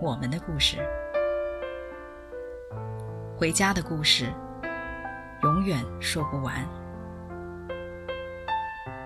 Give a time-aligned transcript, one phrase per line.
[0.00, 0.76] 我们的故事，
[3.36, 4.26] 回家的故事，
[5.42, 6.54] 永远说不完。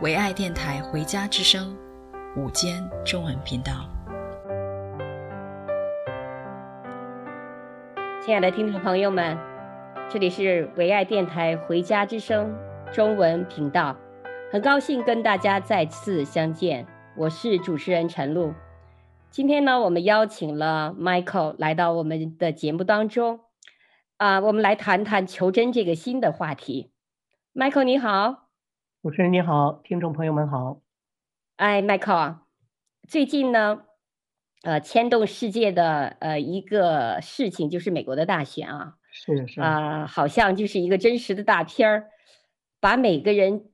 [0.03, 1.75] 唯爱电台《回家之声》
[2.39, 3.89] 午间中文频道，
[8.21, 9.39] 亲爱的听众朋友们，
[10.11, 12.55] 这里是唯爱电台《回家之声》
[12.95, 13.97] 中文频道。
[14.53, 18.53] 很高兴跟大家再次相见，我是主持人陈露。
[19.33, 23.41] 今天呢，我们邀请了 Michael 来到我们的节目当中，
[24.19, 26.93] 啊、呃，我们来谈谈求真这个新的话题。
[27.55, 28.51] Michael 你好，
[29.03, 30.83] 主持人你好，听众朋友们好。
[31.57, 32.43] 哎，Michael 啊，
[33.09, 33.85] 最近呢，
[34.65, 42.11] 呃，牵动世界的呃一个事情就是美国的大选啊，是是啊、呃，好像就是一个真实的大片儿，
[42.81, 43.71] 把每个人。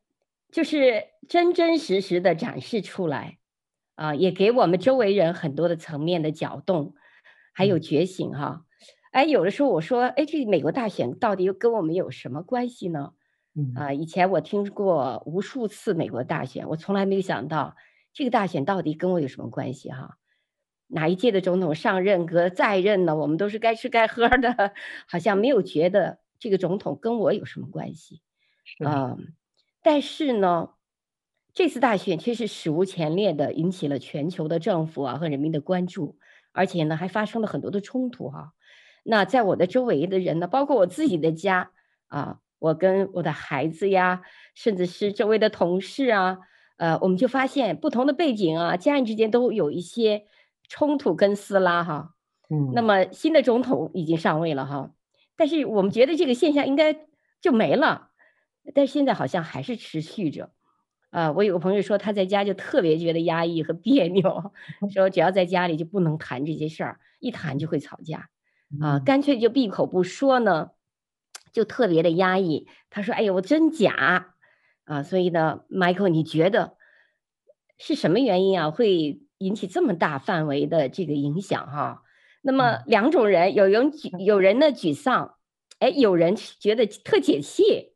[0.50, 3.37] 就是真真实实的展示出来，
[3.98, 6.94] 啊，也给我们周围人很多的层面的搅动，
[7.52, 8.64] 还有觉醒哈。
[9.10, 13.14] 哎，有的时候我说，哎，这美国大选到底又跟我们有什么关系呢？
[13.74, 17.74] 啊，以前我听过无数次美国大选，我从来没有想到
[18.12, 20.18] 这个大选到底跟我有什么关系哈。
[20.86, 23.16] 哪一届的总统上任和在任呢？
[23.16, 24.74] 我们都是该吃该喝的，
[25.08, 28.22] 好像没有觉得这个总统跟我有什么关系，
[28.86, 29.16] 啊。
[29.82, 30.70] 但是呢，
[31.58, 36.16] 这次大选却是史无前例的引起了全球的政府啊和人民的关注，
[36.52, 38.48] 而且呢还发生了很多的冲突哈、啊。
[39.02, 41.72] 那在我的周围的人呢，包括我自己的家
[42.06, 44.22] 啊，我跟我的孩子呀，
[44.54, 46.38] 甚至是周围的同事啊，
[46.76, 50.26] 呃，我们就发现不同的背景啊，家人之间都有一些
[50.68, 52.14] 冲突跟撕拉哈。
[52.50, 52.70] 嗯。
[52.72, 54.92] 那么新的总统已经上位了哈，
[55.34, 57.08] 但是我们觉得这个现象应该
[57.40, 58.10] 就没了。
[58.72, 60.50] 但是现在好像还是持续着，啊、
[61.10, 64.52] 呃，我有个朋友说他在家就特别觉得压抑和别扭，
[64.92, 68.28] 说只要在家里就不能谈这些事儿，一谈就会吵架，
[68.80, 70.70] 啊、呃，干脆就闭口不说呢，
[71.52, 72.68] 就特别的压抑。
[72.90, 74.26] 他说：“哎呦，我真假啊、
[74.84, 76.76] 呃！”所以呢，Michael，你觉得
[77.78, 82.02] 是什么原因啊，会引起这么大范围的这个影响哈？
[82.42, 83.92] 那么两种人，有人
[84.24, 85.36] 有人呢沮丧，
[85.78, 87.94] 哎，有人觉得特解气。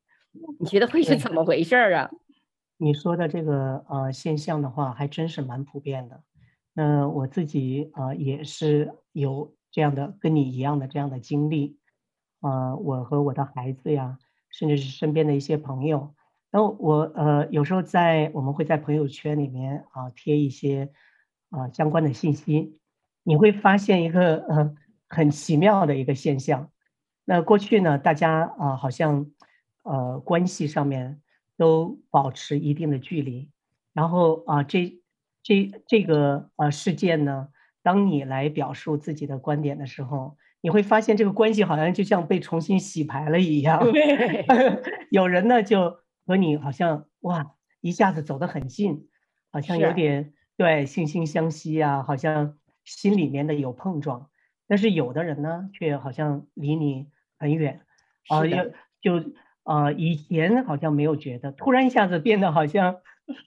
[0.58, 2.10] 你觉得会是怎么回事啊？
[2.82, 6.20] 你说的这个呃现象的话，还真是蛮普遍的。
[6.72, 11.78] 那、我自己啊、呃、也是有这样的跟你一样的这样的经历。
[12.40, 14.18] 呃，我和我的孩子呀，
[14.50, 16.12] 甚至是身边的一些朋友，
[16.50, 20.90] 然后我呃有时候在我们会在朋友圈里面啊、贴一些
[21.50, 22.80] 啊、呃、相关的信息，
[23.22, 24.74] 你会发现一个呃
[25.08, 26.68] 很奇妙的一个现象。
[27.24, 29.30] 那过去呢，大家啊、好像。
[29.84, 31.20] 呃，关系上面
[31.62, 33.48] 都保持一定的距离，
[33.92, 35.00] 然后啊、呃，这
[35.44, 37.50] 这这个呃事件呢，
[37.84, 43.80] 当你来表述自己的观点的时候，你会发现这个关系好像就像被重新洗牌了一样。
[45.12, 49.06] 有人呢就和你好像哇一下子走得很近，
[49.52, 54.28] 好像有点对惺惺相惜啊，好像心里面的有碰撞。
[54.66, 57.06] 但是有的人呢，却好像离你
[57.38, 57.82] 很远
[58.26, 58.70] 啊，就、呃、
[59.00, 59.32] 就。
[59.64, 62.96] 啊、呃，以前好像没有觉得，突然一下子变得好像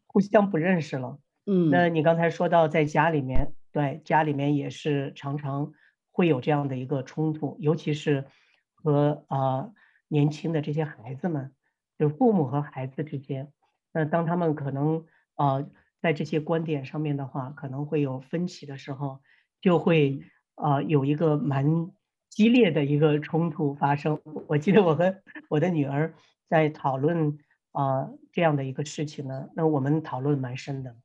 [0.08, 1.20] 互相不认识了。
[1.46, 5.74] 嗯，那你刚才说到在家里面，对，家里面也是常常
[6.12, 8.26] 会有这样的一个冲突，尤其是
[8.74, 9.74] 和啊、呃、
[10.08, 11.54] 年轻的这些孩子们，
[11.98, 13.52] 就父母和孩子之间，
[13.92, 15.70] 那当他们可能啊、呃、
[16.00, 19.20] 在这些观点上面的话，可能会有分歧的时候，
[19.60, 20.22] 就会
[20.56, 21.92] 啊、呃、有一个蛮。
[22.36, 25.16] 激烈的一个冲突发生，我记得我和
[25.48, 26.14] 我的女儿
[26.50, 27.38] 在讨论
[27.72, 30.98] 啊、呃、这样的一个事情呢，那我们讨论蛮深的，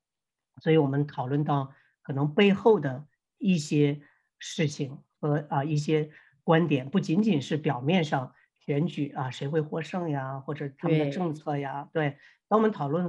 [0.61, 1.73] 所以我们讨论到
[2.03, 3.07] 可能背后的
[3.39, 4.01] 一些
[4.41, 6.11] 事情和啊、呃、一些
[6.43, 12.19] 观点，不仅仅是表面上选举啊谁会获胜呀，或者他们的政策呀，对，对，
[12.49, 13.07] 当我们讨论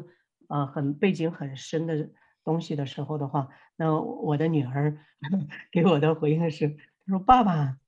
[0.48, 2.12] 啊、呃、很背景很深的
[2.44, 5.00] 东西的时候的话，那我的女儿
[5.74, 6.78] 给我的回应是，她
[7.08, 7.80] 说爸爸。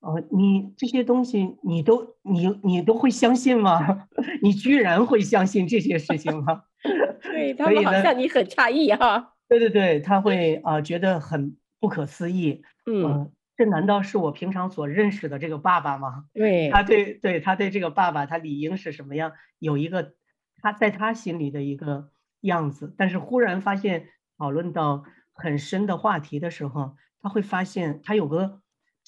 [0.00, 4.08] 哦，你这些东西你都你你都会相信吗？
[4.42, 6.62] 你居然会相信这些事情吗？
[7.22, 9.34] 对，他们好像你很诧异哈。
[9.46, 16.24] 对对对，他会啊、呃、觉得很不可思议，嗯、呃，这难道是我平常所认识的这个爸爸吗？
[16.32, 19.32] 对，他对对他对这个爸爸，他理应是什么样？
[19.58, 20.14] 有一个
[20.62, 22.10] 他在他心里的一个
[22.40, 24.08] 样子，但是忽然发现
[24.38, 25.04] 讨论到
[25.34, 28.60] 很深的话题的时候，他会发现他有个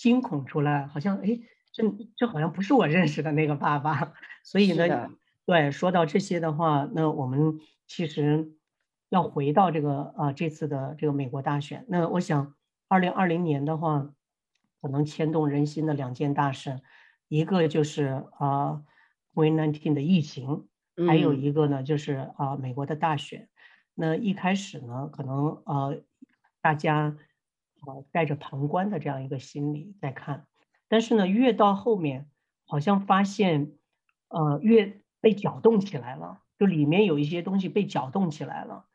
[0.02, 1.38] 惊恐出来，好像哎，
[1.70, 1.84] 这
[2.16, 4.14] 这好像不是我认识的那个爸爸。
[4.43, 5.08] 所以呢，
[5.46, 8.50] 对，说到这些的话，那我们其实
[9.10, 11.84] 要回到这个啊、呃、这次的这个美国大选。
[11.87, 12.56] 那我想，
[12.88, 14.10] 二零二零年的话，
[14.81, 16.81] 可能牵动人心的两件大事，
[17.28, 18.82] 一个就是啊
[19.34, 20.66] COVID-19 的疫情，
[21.06, 23.48] 还有一个呢就是啊、呃、美国的大选。
[23.94, 26.02] 那一开始呢，可能呃
[26.60, 27.16] 大家
[27.87, 30.46] 呃带着旁观的这样一个心理在看，
[30.88, 32.29] 但是呢，越到后面，
[32.67, 33.73] 好像发现
[34.29, 36.40] 呃越被搅动起来了。
[36.58, 38.87] 就里面有一些东西被搅动起来了。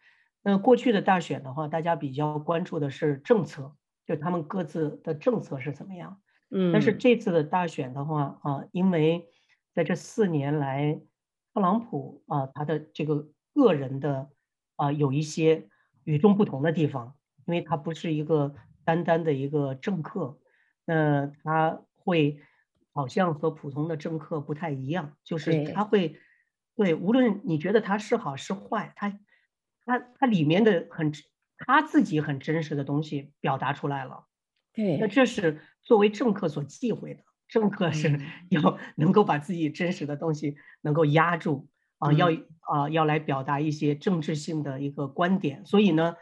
[0.42, 3.75] 那过去的大选的话，大家比较关注的是政策，
[4.06, 6.22] 就他们各自的政策是怎么样。
[6.50, 6.72] 嗯。
[6.72, 9.28] 但是这次的大选的话啊，因为
[9.74, 11.01] 在这四年来，
[11.54, 14.30] 特朗普啊他的这个个人的
[14.78, 15.68] 啊有一些
[16.06, 18.56] 与众不同的地方，因为他不是一个
[18.88, 20.39] 单单的一个政客，
[20.86, 22.39] 那他会
[22.94, 26.16] 好像和普通的政客不太一样，就是他会。
[26.80, 29.19] 对，无论你觉得他是好是坏，他，
[29.84, 31.12] 他他里面的很
[31.57, 34.28] 他自己很真实的东西表达出来了。
[34.74, 38.19] 对，那这是作为政客所忌讳的，政客是
[38.51, 41.68] 要能够把自己真实的东西能够压住
[41.98, 42.28] 啊，要
[42.60, 45.66] 啊要来表达一些政治性的一个观点。
[45.66, 46.16] 所以呢，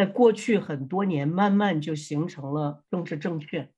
[0.00, 3.70] 在过去很多年，慢慢就形成了政治正确。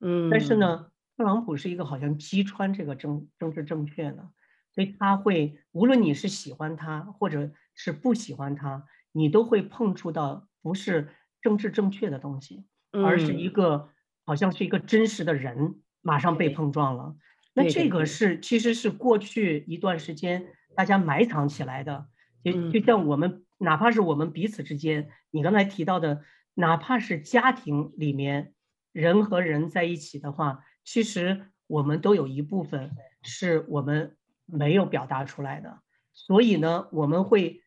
[0.00, 4.28] 嗯，但是呢，特朗普是一个好像击穿这个政政治正确的。
[4.72, 11.10] 所以他会，无论你是喜欢他，或者是不喜欢他，你都会碰触到不是
[11.40, 13.90] 政治正确的东西，而是一个
[14.24, 17.14] 好像是一个真实的人，马上被碰撞了。
[17.54, 20.44] 那这个是其实是过去一段时间
[20.74, 22.08] 大家埋藏起来的，
[22.42, 26.22] 就就像我们哪怕是我们彼此之间，你刚才提到的，
[26.54, 28.52] 哪怕是家庭里面
[28.92, 32.90] 人和人在一起的话，其实我们都有一部分
[33.22, 34.16] 是我们。
[34.44, 35.80] 没有表达出来的，
[36.12, 37.62] 所以呢，我们会，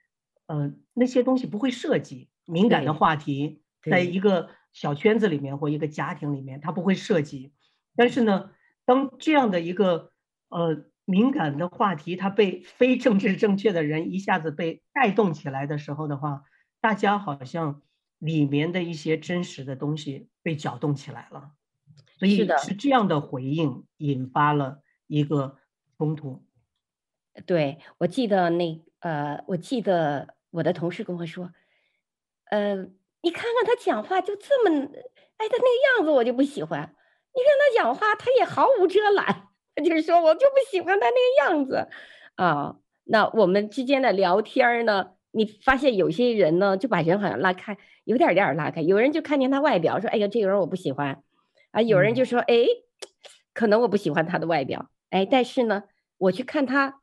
[0.46, 7.54] 呃，那些东西不会涉及敏感的话题，在一个小圈子里面或一个家庭里面，它不会涉及。
[7.96, 8.52] 但是呢，
[8.86, 10.12] 当这样的一个
[10.50, 16.44] 呃敏感的话题，它被非政治正确的人一下子被带动起来的时候的话，
[16.82, 17.82] 大家好像
[18.18, 21.52] 里面的一些真实的东西被搅动起来了，
[22.18, 25.58] 所以是这样的回应引发了一个
[25.98, 26.44] 冲突。
[27.46, 31.52] 对，我记得那呃，我记得我的同事跟我说，
[32.46, 32.76] 呃，
[33.22, 34.72] 你看看他讲话就这么，
[35.38, 36.82] 哎，他那个样子我就不喜欢。
[36.82, 39.50] 你看他讲话，他也毫无遮拦，
[39.84, 41.88] 就是说我就不喜欢他那个样子
[42.36, 42.78] 啊。
[43.04, 48.82] 那我们之间的聊天呢，你发现有些人呢就把人好像拉开，有点点拉开。
[48.82, 51.22] 有人就看见他外表，说，哎呀，这个人我不喜欢
[51.72, 51.82] 啊。
[51.82, 52.56] 有人就说，哎，
[53.54, 55.84] 可能我不喜欢他的外表，哎，但是呢，
[56.18, 57.02] 我去看他。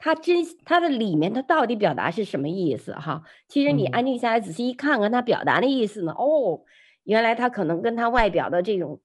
[0.00, 3.24] 他真，他的里面他到底表达是什么意思哈？
[3.48, 6.60] 其实你安静下来仔细一看看他表达的意思呢，哦，
[7.02, 9.00] 原来他可能跟他外表的这种，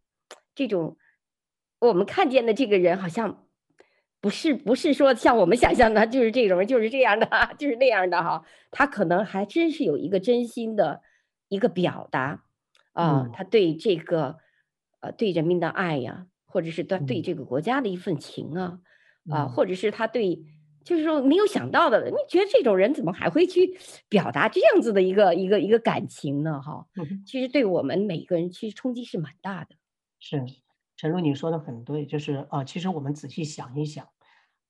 [0.54, 0.96] 这种
[1.88, 3.46] 我们看见的这个人好像
[4.22, 8.44] 不是不是说像我们想象的，就是这种人就是这样的， 就是那样的哈。
[8.72, 11.02] 他可能还真是有一个真心的
[11.50, 12.44] 一个表达
[12.94, 14.38] 啊，他对这个
[15.02, 18.80] 呃对人民的爱呀，或者是他对这个国家的一份情啊
[19.30, 20.44] 啊，或者是他对。
[20.86, 26.62] 就是说没有想到的，你觉得这种人怎么还会去表达这样子的一个一个一个感情呢？
[26.62, 26.86] 哈，
[27.26, 29.78] 其实对我们每个人其实冲击是蛮大的。
[30.20, 30.44] 是，
[30.96, 34.06] 陈露你说的很对，就是啊、呃，其实我们仔细想一想，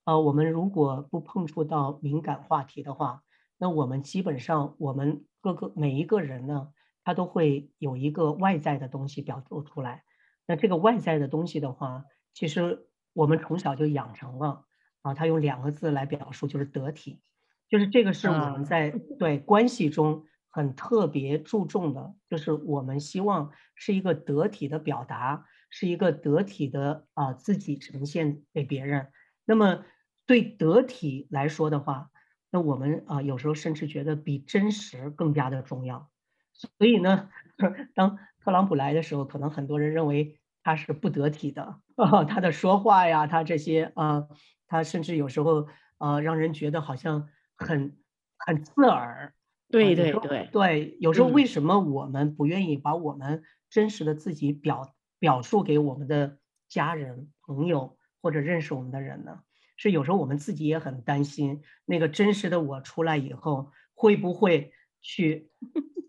[0.04, 3.22] 啊、呃，我们如果不碰触到敏感话题的话，
[3.58, 6.68] 那我们基本上我们各个每一个人呢，
[7.02, 10.04] 他都会有一个外在的东西表露出来。
[10.46, 14.64] 那这个外在的东西的话，其实我们从小就养成了。
[15.02, 17.20] 啊，他用两个字来表述，就是得体，
[17.68, 25.44] 就是这个是我们在对关系中很特别注重的，就是我们希望是一个得体的表达，
[25.76, 29.08] 是一个得体的啊自己呈现给别人。
[29.44, 29.84] 那么
[30.24, 32.10] 对得体来说的话，
[32.52, 36.12] 那我们啊有时候甚至觉得比真实更加的重要。
[36.52, 37.28] 所以呢，
[37.96, 44.28] 当特朗普来的时候，可能很多人认为他是不得体的，啊，他的说话呀，他这些啊。
[44.66, 45.66] 他甚至有时候，
[45.98, 47.98] 啊，让人觉得好像很
[48.38, 49.34] 很刺耳。
[49.70, 56.36] 对对对、呃、对，有时候为什么我们不愿意把我们真实的自己表表述给我们的
[56.68, 59.40] 家人、朋友或者认识我们的人呢？
[59.78, 65.50] 是有时候我们自己也很担心，那个真实的我出来以后会不会去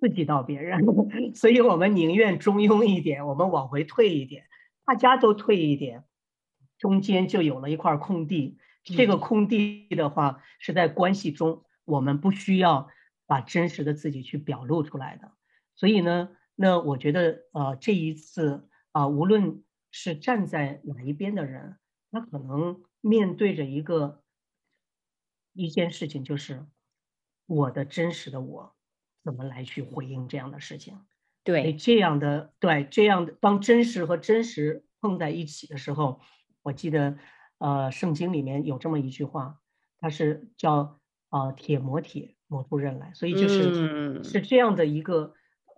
[0.01, 0.81] 刺激到别人？
[1.33, 4.47] 所以我们宁愿中庸一点，我们往回退一点，
[4.85, 6.03] 大家都退一点，
[6.77, 8.57] 中间就有了一块空地。
[8.83, 12.89] 这个空地的话，是在关系中，我们不需要
[13.25, 15.31] 把真实的自己去表露出来的。
[15.73, 19.61] 所以呢，那我觉得，呃，这一次啊，呃，无论
[19.91, 21.77] 是站在哪一边的人，
[22.11, 24.23] 他可能面对着一个
[25.51, 26.65] 一件事情，就是
[27.45, 28.73] 我的真实的我
[29.21, 31.05] 怎么来去回应这样的事情。
[31.43, 36.21] 对，这样的，对，这样的，当真实和真实碰在一起的时候，
[36.63, 37.17] 我记得。
[37.57, 39.61] 呃，圣经里面有这么一句话，
[39.97, 40.99] 它是叫
[41.31, 43.71] “呃，铁磨铁，磨出刃来”，所以就是、
[44.19, 45.33] 嗯、是这样的一个。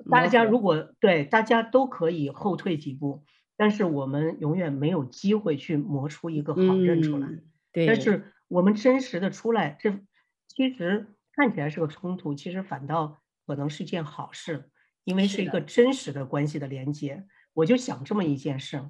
[0.09, 3.23] 大家如果对大家都可以后退几步，
[3.55, 7.27] 但是我们永远没有机会去磨出一个好刃出来。
[7.27, 7.85] 嗯、对。
[7.87, 9.99] 但是我们真实的出来，这
[10.47, 14.69] 其实看起来是个冲突，其实反倒可能是一件好事，
[15.03, 17.25] 因为是一个真实的关系的连接。
[17.53, 18.89] 我就想这么一件事，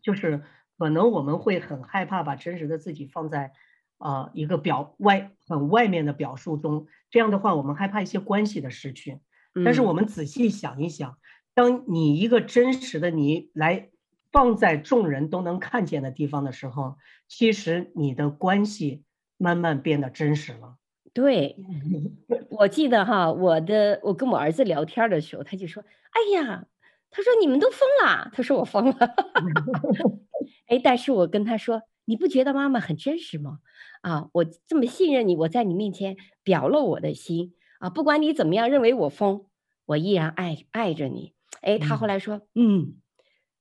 [0.00, 0.42] 就是。
[0.78, 3.52] 可能我们会很害怕把真实的自己放在，
[3.98, 9.20] 啊、呃、一个表外很外面的表述中，这样的话我们害怕一些关系的失去。
[9.64, 11.18] 但是我们仔细想一想，
[11.54, 13.90] 当你一个真实的你来
[14.30, 16.96] 放在众人都能看见的地方的时候，
[17.28, 19.02] 其实你的关系
[19.36, 20.76] 慢慢变得真实了。
[21.12, 21.56] 对，
[22.48, 26.66] 我记得哈，我的我跟我儿子聊天的时候，他就说：“哎呀，
[27.10, 28.96] 他说你们都疯了。”他说我疯了。
[30.68, 33.58] 哎，但是我跟他说，你不觉得妈妈很真实吗？
[34.00, 37.52] 啊，我这么信任你，我在你面前表露我的心
[37.82, 39.46] 啊，不管你怎么样认为我疯，
[39.86, 41.34] 我依然爱爱着你。
[41.62, 42.94] 哎，他后来说，嗯，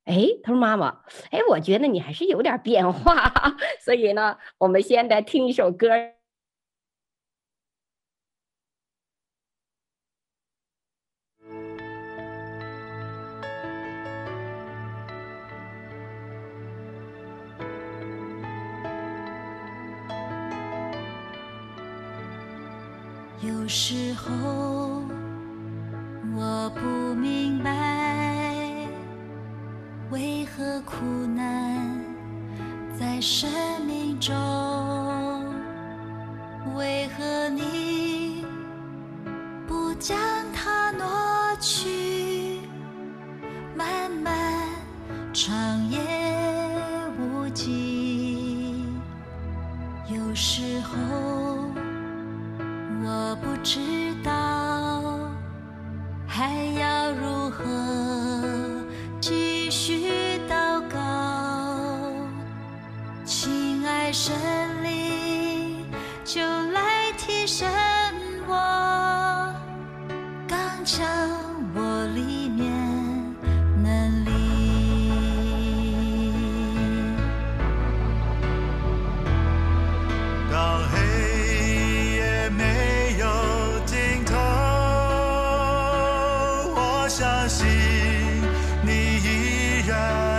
[0.05, 1.01] 哎，他说妈妈，
[1.31, 3.33] 哎，我觉得你还是有点变化，
[3.83, 5.87] 所以呢，我们先来听一首歌。
[23.71, 25.01] 有时候
[26.35, 28.85] 我不明白，
[30.09, 31.05] 为何苦
[31.37, 31.97] 难
[32.99, 33.49] 在生
[33.87, 34.35] 命中，
[36.75, 38.45] 为何你
[39.65, 40.19] 不将
[40.51, 41.07] 它挪
[41.61, 42.59] 去？
[43.73, 44.67] 漫漫
[45.31, 45.97] 长夜
[47.17, 48.83] 无际，
[50.09, 51.30] 有时候。
[53.41, 54.10] 不知
[87.21, 87.67] 相信
[88.81, 90.30] 你依然。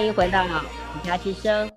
[0.00, 0.38] 欢迎回到
[0.94, 1.68] 《你家之声》。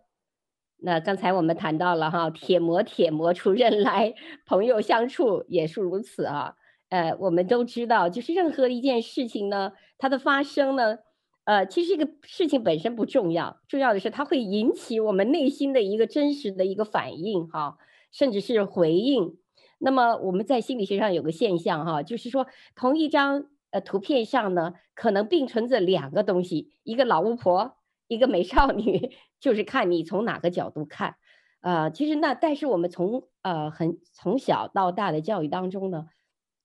[0.78, 4.14] 那刚才我们谈到了哈，铁磨铁磨出刃来，
[4.46, 6.56] 朋友相处也是如此啊。
[6.88, 11.00] 呃，我们都知道，就是任何一件事情呢，它的发生呢，
[11.44, 17.76] 呃，其实这个事情本身不重要，重要的是它会引起我们内心的一个真实的一个反应哈，
[18.14, 19.36] 甚至是回应。
[19.80, 27.76] 那么我们在心理学上有个现象哈，就是说同一张呃图片上呢，可能并存着两个东西，一个老巫婆，
[28.14, 31.16] 一个美少女， 就是看你从哪个角度看。
[31.62, 36.08] 呃，其实那但是我们从呃很从小到大的教育当中呢。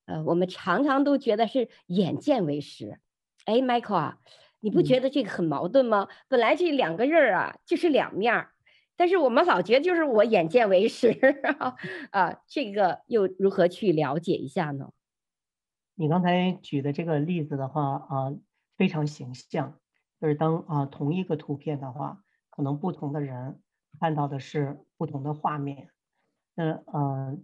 [0.06, 2.98] 呃，我们常常都觉得是眼见为实，
[3.44, 4.18] 哎，Michael 啊，
[4.60, 6.08] 你不觉得这个很矛盾吗？
[6.10, 8.52] 嗯、本来这两个人儿啊就是两面儿，
[8.96, 11.10] 但是我们老觉得就是我眼见为实
[12.10, 14.92] 啊，这个又如何去了解一下呢？
[15.94, 18.32] 你刚才举的这个例子的话啊，
[18.78, 19.78] 非常形象，
[20.20, 23.60] 就是当啊同一个图片的话，可能不同的人
[24.00, 25.90] 看到的是不同的画面。
[26.54, 27.38] 那呃，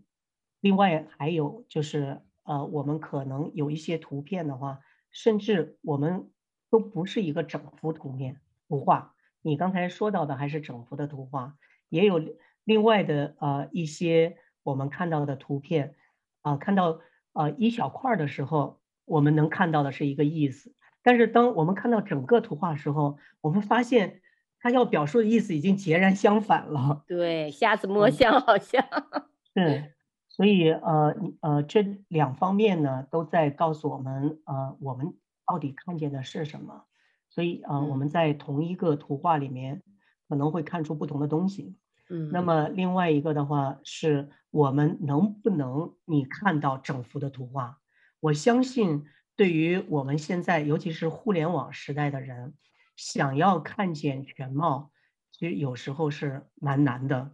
[0.61, 2.23] 另外还有就是。
[2.47, 6.31] 呃，我们可能有一些图片的话，甚至我们
[6.69, 9.15] 都不是一个整幅图片图画。
[9.41, 11.57] 你刚才说到的还是整幅的图画，
[11.89, 12.21] 也有
[12.65, 15.95] 另外的呃一些我们看到的图片，
[16.43, 17.01] 啊、看到
[17.33, 20.75] 呃一小块的时候，我们能看到的是一个意思。
[21.05, 24.23] 但是当我们看到整个图画的时候，我们发现
[24.59, 27.05] 它要表述的意思已经截然相反了。
[27.07, 28.85] 对，瞎子摸象好像。
[29.55, 29.93] 对。
[30.29, 35.15] 所以，呃，呃，这两方面呢，都在告诉我们，呃，我们
[35.47, 36.87] 到底看见的是什么。
[37.31, 39.85] 所以，呃，我们在同一个图画里面，
[40.29, 41.77] 可能会看出不同的东西。
[42.11, 42.31] 嗯。
[42.33, 47.79] 那么，另外一个的话，是我们能不能你看到整幅的图画？
[48.19, 49.05] 我相信，
[49.37, 52.55] 对于我们现在，尤其是互联网时代的人，
[52.97, 54.91] 想要看见全貌，
[55.33, 57.33] 其实有时候是蛮难的。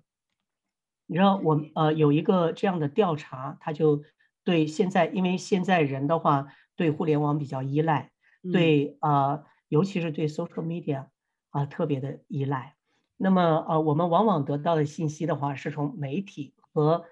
[1.07, 4.05] 你知道我呃有一个这样的调查，他就
[4.45, 8.13] 对现在，因为现在人的话对互联网比较依赖，
[8.53, 11.09] 对啊、呃，尤其是对 social media
[11.51, 12.77] 啊、呃、特别的依赖。
[13.17, 17.05] 那么呃我们往往得到的信息的话是从媒体和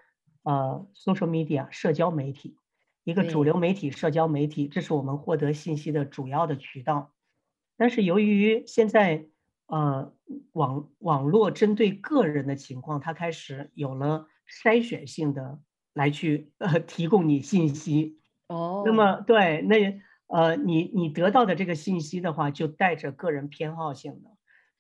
[0.45, 2.57] 呃 social media 社交媒体，
[3.09, 7.15] 一个主流媒体社交媒体，这是我们获得信息的主要的渠道。
[7.79, 9.25] 但是由于现在
[9.67, 10.13] 呃，
[10.53, 15.59] 网网络针对个人的情况，它开始有了筛选性的
[15.95, 18.19] 来去呃提供你信息。
[18.49, 24.29] 哦，那么对，那呃你你得到的这个信息的话，就带着个人偏好性的，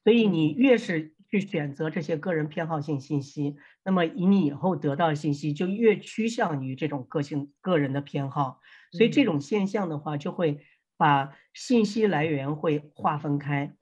[0.04, 8.60] 所以你越是去选择这些个人偏好性信息，那么以你以后得到的信息就越趋向于这种个性个人的偏好，
[8.92, 10.64] 所以这种现象的话，就会
[10.96, 13.74] 把信息来源会划分开。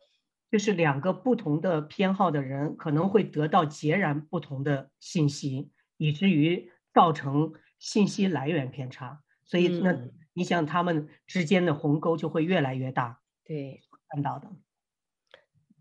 [0.48, 9.22] 就是两个不同的偏好的人可能会得到截然不同的信息，以至于造成信息来源偏差。
[9.44, 9.96] 所以，那
[10.34, 13.20] 你想他们之间的鸿沟就会越来越大。
[13.44, 14.48] 对，看到的。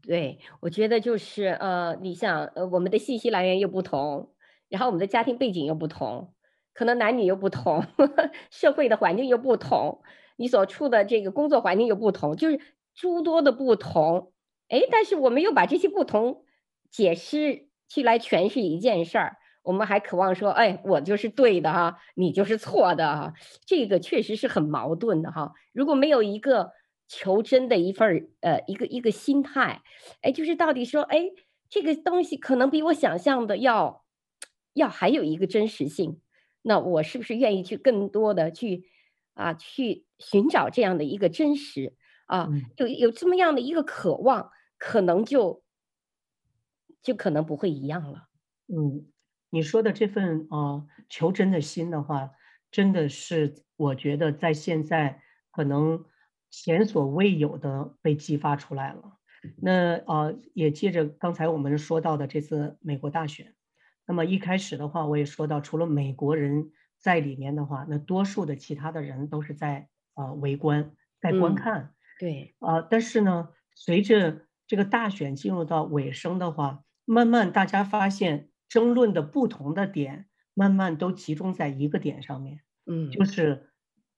[0.08, 4.32] 对，我觉得就是呃，你想呃，我们的信息来源又不同，
[4.70, 6.34] 然后我们的家庭背景又不同，
[6.74, 10.02] 可能男女又不同，呵呵，社会的环境又不同，
[10.36, 12.60] 你所处的这个工作环境又不同，就是
[12.94, 14.32] 诸多的不同。
[14.70, 16.44] 哎，但是我们又把这些不同
[16.92, 23.34] 解释去来诠释一件事儿，我们还渴望说，哎，我就是对的哈，你就是错的哈，
[23.66, 25.54] 这个确实是很矛盾的哈。
[25.74, 26.72] 如果没有一个
[27.08, 29.82] 求真的一份呃一个一个心态，
[30.22, 31.32] 哎，就是到底说，哎，
[31.70, 34.06] 这个东西可能比我想象的要
[34.74, 36.20] 要还有一个真实性，
[36.62, 38.90] 那我是不是愿意去更多的去
[39.34, 41.96] 啊去寻找这样的一个真实？
[42.28, 45.64] 啊，有有这么样的一个渴望，可能就
[47.04, 48.30] 就可能不会一样了。
[48.68, 49.06] 嗯，
[49.52, 52.32] 你说的这份啊、呃、求真的心的话，
[52.72, 56.04] 真的是我觉得在现在可能
[56.58, 59.18] 前所未有的被激发出来了。
[59.58, 63.54] 那啊、呃，也借着刚才我们说到的这次美国大选，
[64.08, 71.82] 那么一开始的话，我也说到，除了美国人在里面的话，那多数的其他的人都是在啊、呃、围观，在观看。
[71.82, 83.70] 嗯对啊、呃，但是呢，随着这个大选进入到尾声的话，慢慢大家发现争论的不同的点，慢慢都集中在一个点上面，嗯，就是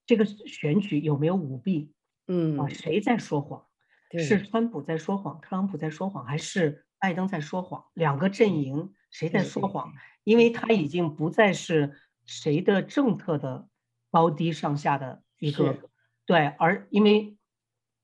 [0.06, 1.96] 这个选举有没有舞弊，
[2.28, 3.66] 嗯啊，谁在说谎？
[4.12, 7.86] 是川普在说谎，特朗普在说谎，还是拜登在说谎？
[7.94, 9.94] 两个阵营谁在说谎？
[10.24, 13.68] 因为他已经不再是谁的政策的
[14.12, 15.90] 高低上下的一个，
[16.26, 17.34] 对，而因为。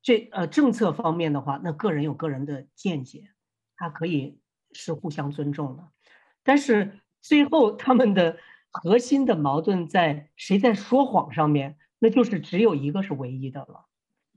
[0.06, 3.30] 这呃政策方面的话，那个人有个人的见解，
[3.78, 4.38] 他可以
[4.74, 5.88] 是互相尊重的。
[6.44, 8.38] 但是最后他们的
[8.70, 13.86] 核心的矛盾在谁在说谎上面，那就是只有一个是唯一的了，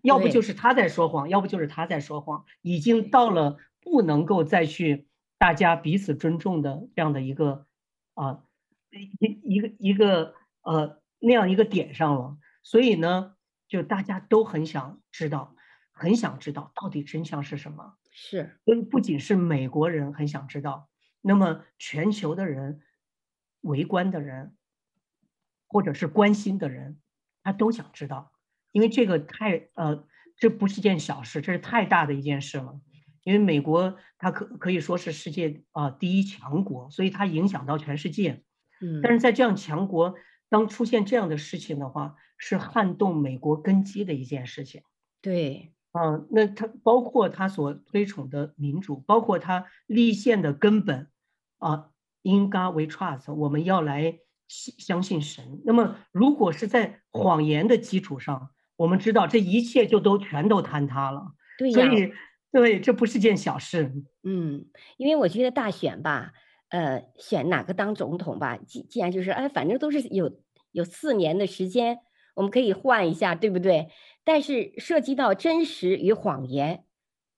[0.06, 7.66] 要不就是他在说谎，要不就是他在说谎，已经到了不能够再去大家彼此尊重的这样的一个
[8.14, 8.42] 啊
[8.90, 12.38] 一一个一个呃那样一个点上了。
[12.62, 13.36] 所以呢，
[13.68, 15.54] 就大家都很想知道，
[15.92, 17.96] 很想知道到底真相是什么。
[18.10, 20.88] 是，所以不仅是美国人很想知道。
[21.20, 22.80] 那么，全球的人、
[23.60, 24.56] 围观的人，
[25.66, 27.00] 或者是关心的人，
[27.42, 28.32] 他都想知道，
[28.76, 30.04] 因为这个太呃，
[30.36, 32.78] 这不是件小事，这是太大的一件事了。
[33.22, 38.42] 因为美国它可可以说是世界啊、呃、第一强国，所以它影响到全世界。
[38.82, 40.14] 嗯，但是在这样强国，
[40.50, 44.82] 当出现这样的事情的话，是撼动美国根基的一件事情。
[45.22, 45.72] 对。
[45.92, 51.08] 啊，那它包括它所推崇的民主，包括它立宪的根本。
[51.56, 51.88] 啊
[52.22, 55.62] ，In God we trust，我们要来相信神。
[55.64, 61.32] 那么，如果是在谎言的基础上，我们知道这一切就都全都坍塌了。
[61.58, 62.12] 对呀，所以，
[62.52, 63.92] 对，这不是件小事。
[64.22, 66.32] 嗯，因为我觉得大选吧，
[66.68, 70.40] 呃，选哪个当总统吧，既既然就是哎，反正都是有
[70.72, 71.98] 有四年的时间，
[72.34, 73.88] 我们可以换一下，对不对？
[74.24, 76.84] 但是涉及到真实与谎言，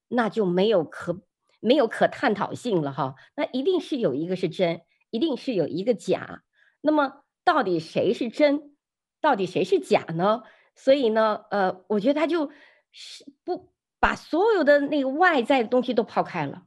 [0.09, 1.22] 那就没有可。
[1.61, 6.44] 没有可探讨性了哈，那一定是有一个是真，一定是有一个假。
[6.81, 8.77] 那么到底谁是真，
[9.20, 10.44] 到底谁是假呢？
[10.78, 12.50] 所以呢，呃，我觉得他就
[12.92, 13.68] 是不
[14.00, 16.62] 把所有的那个外在的东西都抛开了，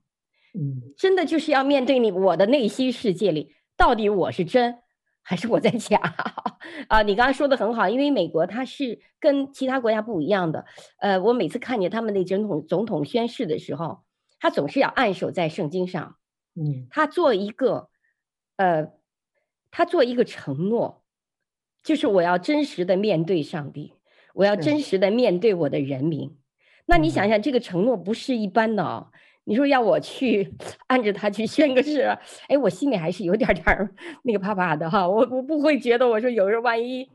[0.54, 4.80] 嗯，真的就是要面对你我的内心世界里，到底我是真
[5.24, 5.98] 还是我在假
[6.90, 7.02] 啊？
[7.04, 10.66] 你刚刚说的很好，因为美国它是跟其他国家不一样的。
[11.00, 14.04] 呃，我每次看见他们那总统总统宣誓的时候。
[14.44, 16.16] 他总是要按手在圣经上，
[16.56, 17.90] 嗯，他做一个，
[18.56, 18.92] 呃，
[19.70, 21.04] 他做一个承诺，
[21.84, 23.94] 就是我要真实的面对上帝，
[24.34, 26.38] 我要真实的面对我的人民。
[26.86, 29.08] 那你想想，这个承诺不是一般的啊！
[29.44, 30.54] 你说要我去
[30.88, 32.02] 按着他去宣个誓，
[32.48, 33.90] 哎，我心里还是有点点
[34.24, 35.08] 那个怕怕的哈。
[35.08, 37.10] 我我不会觉得，我说有时候万一，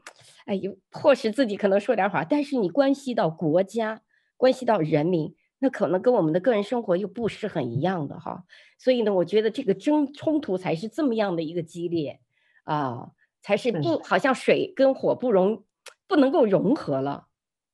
[0.46, 4.02] 哎呦，迫使自己可能说点话，但是你关系到国家，
[4.36, 5.34] 关系到人民。
[5.58, 8.44] 那可能跟我们的个人生活又不是很一样的哈，
[8.78, 12.20] 所以呢，我觉得这个争冲突才是这么样的一个激烈
[12.64, 15.64] 啊，才是不好像水跟火不融，
[16.06, 17.28] 不能够融合了。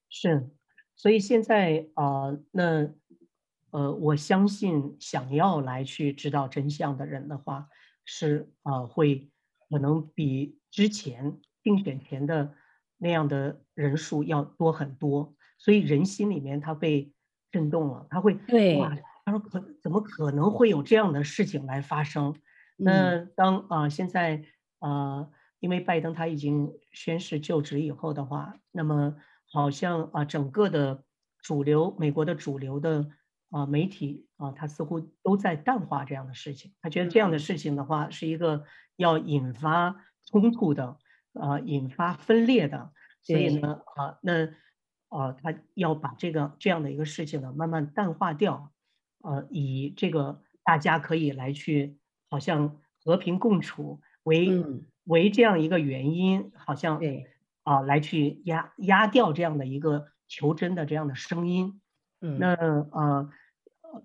[0.08, 0.50] 是，
[0.96, 2.94] 所以现在啊、呃，那
[3.70, 7.68] 呃，我相信想要来去知道真相的人的话，
[8.04, 9.30] 是啊、呃，会
[9.68, 12.54] 可能比之前竞选前的
[12.98, 17.12] 那样的人数要多很多，所以人心里面他被。
[17.52, 22.34] 震动了，他会对哇，他说可怎么可能会有这样的事情来发生？
[22.78, 24.42] 那当啊、呃、现在
[24.78, 29.14] 啊、呃，因为拜登他已经宣誓就职以后的话，那么
[29.46, 31.04] 好像啊、呃、整个的
[31.40, 33.02] 主流美国的主流的
[33.50, 36.74] 啊、呃、媒体啊、呃，他似乎都在淡化这样的事情。
[36.82, 38.64] 他觉得这样的事情的话是一个
[38.96, 40.98] 要引发冲突的
[41.34, 42.92] 啊、呃，引发分裂的。
[43.22, 44.54] 所以呢啊、呃、那。
[45.14, 48.72] 啊，他要把这个这样的一个事情呢，慢慢淡化掉，
[49.20, 51.98] 呃，以这个大家可以来去，
[52.30, 57.26] 好像和平共处为、嗯、为这样一个原因，好像对
[57.62, 61.80] 啊、呃，来去压压掉这样的一个求真的这样的声音。
[62.20, 63.30] 嗯，那呃，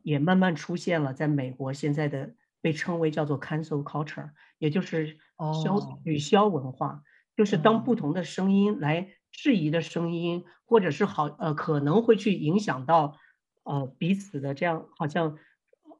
[0.04, 5.18] 也慢慢出现了，在美国现在的被称为叫做 cancel culture，也就是
[5.64, 7.02] 消取消文化，哦、
[7.36, 9.10] 就是当不同的声音来。
[9.30, 13.18] 质疑的声音，或者是好呃，可能会去影响到
[13.64, 15.38] 呃彼此的这样，好像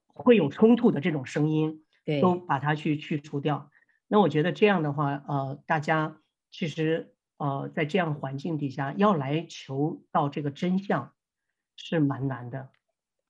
[0.08, 3.70] 会有冲突的这种声音，对，都把它去去除掉。
[4.08, 11.14] 那我觉得这样的话，呃，大家其实呃在这样环境底下要来求到这个真相
[11.76, 12.70] 是蛮难的。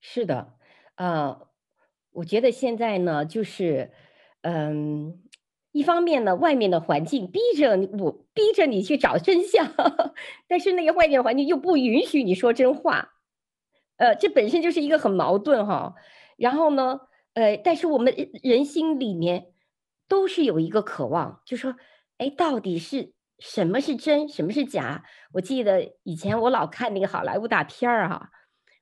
[0.02, 0.54] 是的，
[0.96, 1.48] 呃，
[2.12, 3.92] 我觉得现在呢，就是
[4.42, 5.24] 嗯。
[5.74, 9.72] 一方面呢，外面的环境逼着，我逼着你去找真相，
[10.48, 13.10] 但是那个外面环境又不允许你说真话，
[13.98, 15.94] 呃，这本身就是一个很矛盾哈。
[16.36, 17.02] 然后呢，
[17.34, 19.52] 呃，但是我们人心里面
[20.08, 21.76] 都是有一个渴望，就说，
[22.17, 25.04] 哎，到底是什么是真，什么是假？
[25.34, 28.30] 我记得以前我老看那个好莱坞大片儿哈，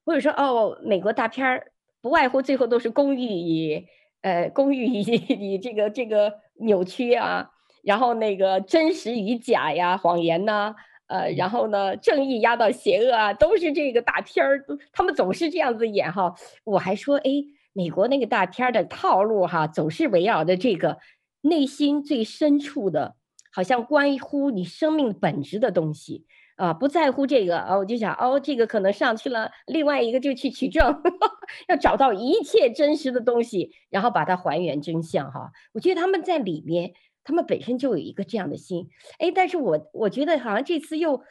[0.05, 3.87] 或者说哦，美国大片儿不外乎最后都是公寓与
[4.21, 6.33] 呃公寓与与这个这个。
[6.57, 7.49] 扭曲啊，
[7.83, 10.73] 然后那个真实与假呀，谎言呐，
[11.07, 16.33] 呃，然后呢，正义压倒邪恶啊，都是这个大片儿，他们总是这样子演哈。
[16.63, 17.29] 我还说，哎，
[17.73, 20.97] 美国那个大片儿的套路哈，总是围绕着这个
[21.45, 23.15] 内心最深处的，
[23.51, 26.25] 好像关乎你生命本质的东西
[26.57, 31.31] 啊，不在乎这个啊，我就想，哦，这个可能上去了，另外一个就去取证，呵 呵
[31.67, 35.51] 要找到一切真实的东西，然后把它还原真相哈。
[35.73, 36.93] 我觉得他们在里面。
[37.27, 41.23] 他们本身就有一个这样的心，哎，但是我我觉得好像这次又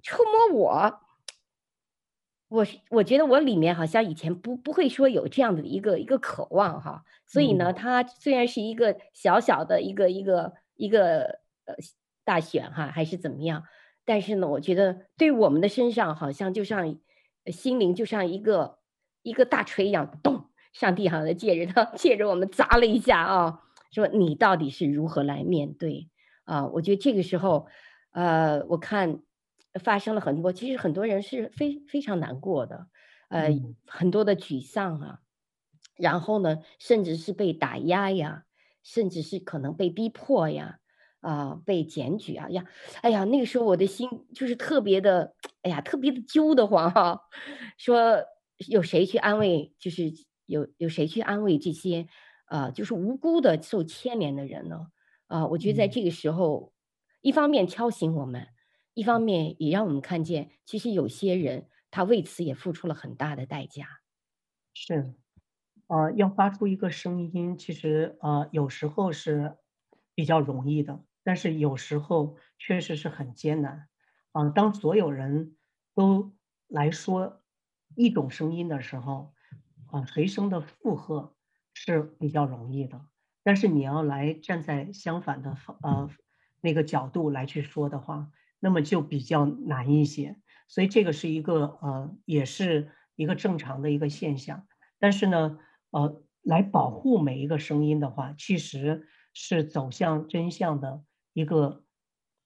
[0.00, 1.00] 触摸我，
[2.50, 11.76] 我我觉得我里面好像以前不不会说有这样的一个一个渴望哈，所以呢，它虽然是一个小小的一个一个一个呃
[12.24, 13.62] 大选哈，还是怎么样，
[14.04, 16.96] 但是呢，我觉得对我们的身上好像就像
[17.46, 18.78] 心灵就像一个
[19.22, 23.60] 一个大锤一样，咚，上帝好像借着它 借着我们砸了一下啊。
[23.92, 26.08] 说你到底是如何来面对
[26.44, 26.66] 啊？
[26.66, 27.68] 我觉得这个时候，
[28.10, 29.20] 呃，我看
[29.74, 32.88] 发生了很多，其实很多人是非非常难过的，
[33.28, 35.20] 呃，嗯、很多的沮丧啊，
[35.96, 38.44] 然后呢，甚至是被打压呀，
[38.82, 40.80] 甚至是可能被逼迫呀，
[41.20, 42.64] 啊、呃，被检举啊呀，
[43.02, 47.20] 哎呀，那个时候我的心就是特别的，哎呀，特别的揪得慌哈。
[47.78, 48.24] 说
[48.68, 49.74] 有谁去安慰？
[49.78, 50.12] 就是
[50.46, 52.08] 有有谁去安慰这些？
[52.46, 54.88] 啊、呃，就是无辜的受牵连的人呢，
[55.28, 56.74] 啊、呃，我觉得在这个时候，嗯、
[57.20, 58.48] 一方面敲醒我们，
[58.94, 64.00] 一方面也让我们看见，其实有些人他为此也付出了很大的代价。
[64.74, 65.14] 是，
[65.88, 69.58] 呃，要发出一个声音，其实呃有时候是
[70.14, 73.88] 比较容易的，但是有时候确实是很艰难。
[74.32, 75.56] 啊、当所有人
[75.94, 76.32] 都
[76.68, 77.42] 来说
[77.96, 79.34] 一种声音的时候，
[79.86, 81.36] 啊、随声的附和。
[81.72, 83.06] 是比较容易的，
[83.44, 86.10] 但是你要来站在相反的方呃
[86.60, 90.36] 那个角度来去说的话，那么就比较难一些。
[90.68, 94.66] 所以这个是一个呃，也是一个正常的一个现象。
[94.98, 95.58] 但是呢，
[95.90, 101.84] 呃，来保护每一个声音的话，其实是走向真相的一个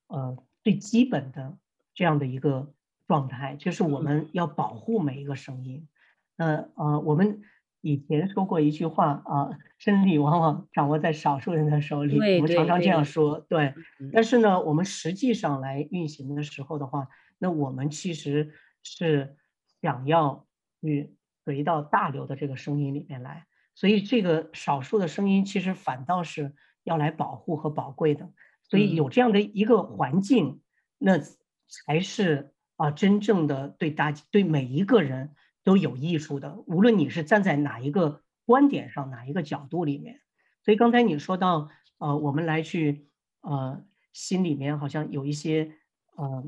[0.06, 1.58] 呃最基本的
[1.94, 2.72] 这样的一个
[3.06, 5.88] 状态，就是我们要保护每一个声音。
[6.36, 7.42] 呃呃，我们。
[7.84, 12.18] 以前说过一句话啊，真理往往掌握在少数人的手里。
[12.38, 13.74] 我们常常这样说，对。
[14.10, 19.36] 但是呢，我们实际上来运行的时候的话，那我们其实是
[19.82, 20.46] 想要
[20.80, 23.44] 去回到大流的这个声音里面来。
[23.74, 28.30] 所以这个少数的声音其实反倒是要来保护和宝贵的。
[28.62, 30.62] 所以有这样的一个环境，
[30.96, 35.34] 那才是啊真正的对大对每一个人。
[35.64, 40.20] 都有益处的，无论你是站在哪一个观点上，哪一个角度里面。
[40.62, 43.08] 所以刚才你说到，呃，我们来去，
[43.40, 45.72] 呃，心里面好像有一些，
[46.16, 46.44] 呃，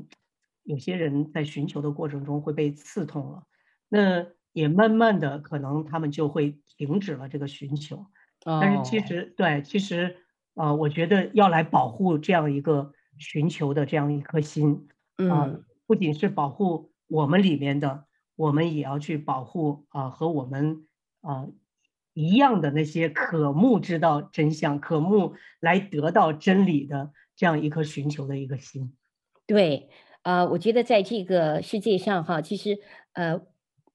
[0.63, 3.43] 有些人在寻求的过程中会被刺痛了，
[3.89, 8.05] 那也慢慢的可能他们就会停止了这个寻求。
[8.43, 10.17] 但是其实对，其实，
[10.53, 18.06] 呃，我觉得要来保护这样一个寻求的这样一颗心，啊、呃，不仅是保护我们里面的。
[18.37, 20.87] 我们也要去保护啊、和我们
[21.21, 21.47] 啊、
[22.13, 28.95] 一样的那些渴慕知道真相、渴慕来得到真理的这样一颗寻求的一个心。
[29.47, 29.89] 对，
[30.21, 32.77] 呃，我觉得在这个世界上哈，其实
[33.13, 33.41] 呃，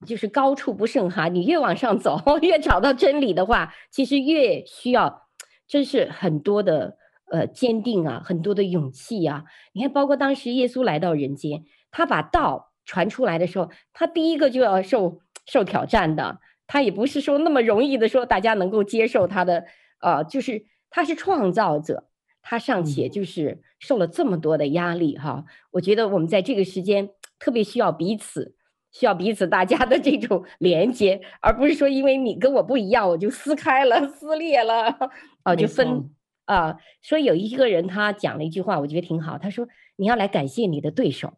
[0.04, 5.28] 就是高处不胜寒，你越往上走， 越找到真理的话，其实越需要，
[5.68, 6.96] 真是很多的
[7.30, 9.44] 呃坚定啊，很多的勇气啊。
[9.72, 12.71] 你看，包括当时耶稣来到人间，他把道。
[12.84, 19.64] 传出来的时候，他第一个就要受受挑战的，他也不是说那么容易的说大家能够接受他的，
[20.00, 22.08] 呃，就是他是创造者，
[22.42, 25.44] 他尚且就是受了这么多的压力哈。
[25.72, 28.54] 我觉得我们在这个时间特别需要彼此，
[28.90, 35.10] 需要彼此大家的这种 连接，而不是说因为你跟我不一样，我就撕开了、撕裂了，啊、
[35.44, 36.10] 呃，就分
[36.44, 36.78] 啊、呃。
[37.00, 39.66] 说有一个人他讲了一句话，我觉得挺好，他说
[39.96, 41.34] 你要来感谢你的对手。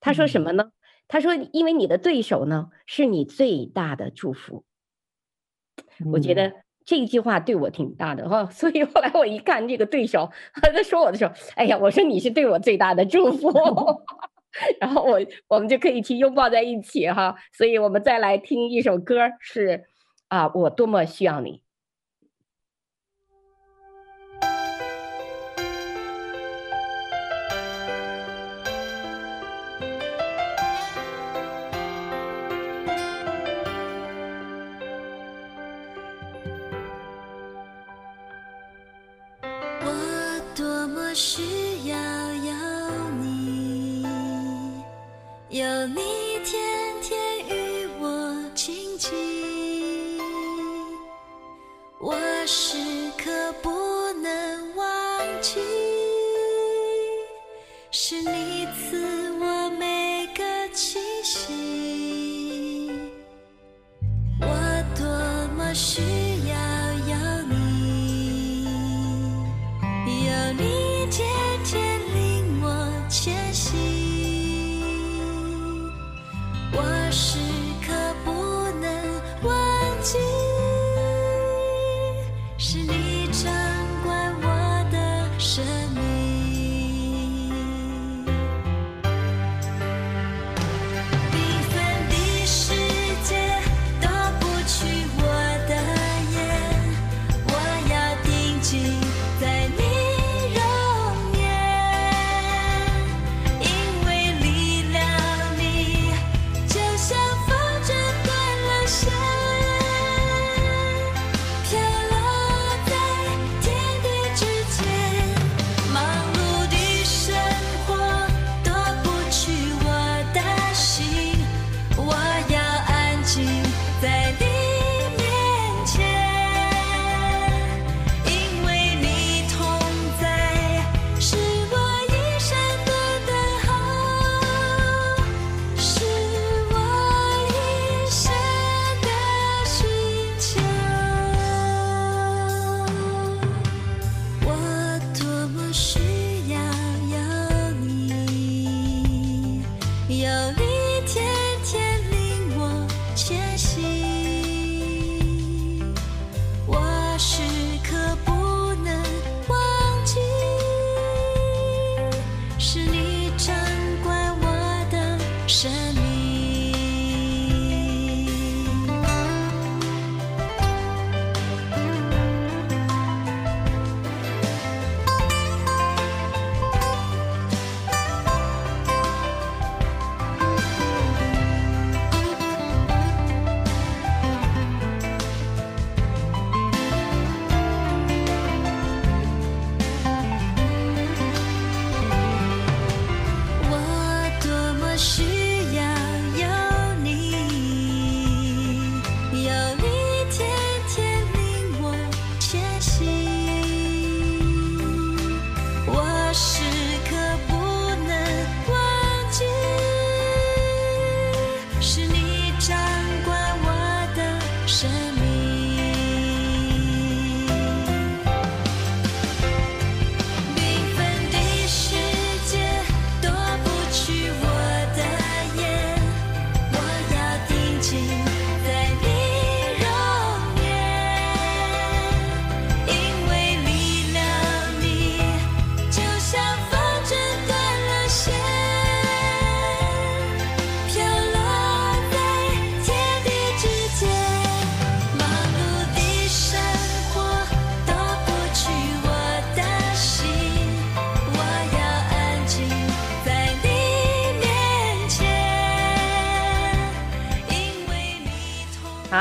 [0.00, 0.70] 他说什么呢？
[1.08, 4.64] 他说：“因为你的对手呢，是你最大的祝福。”
[6.12, 6.52] 我觉得
[6.84, 13.50] 这一句话对我挺大的哈， 所以后来我一看这个对手，他在说我的时候，哎呀，我说你是对我最大的祝福，
[14.80, 17.36] 然后我我们就可以去拥抱在一起哈。
[17.52, 19.84] 所以我们再来听一首歌，是
[20.28, 21.62] 啊，我多么需要你。
[41.16, 41.96] 需要
[42.34, 42.52] 有
[43.18, 44.02] 你
[45.48, 46.25] 有你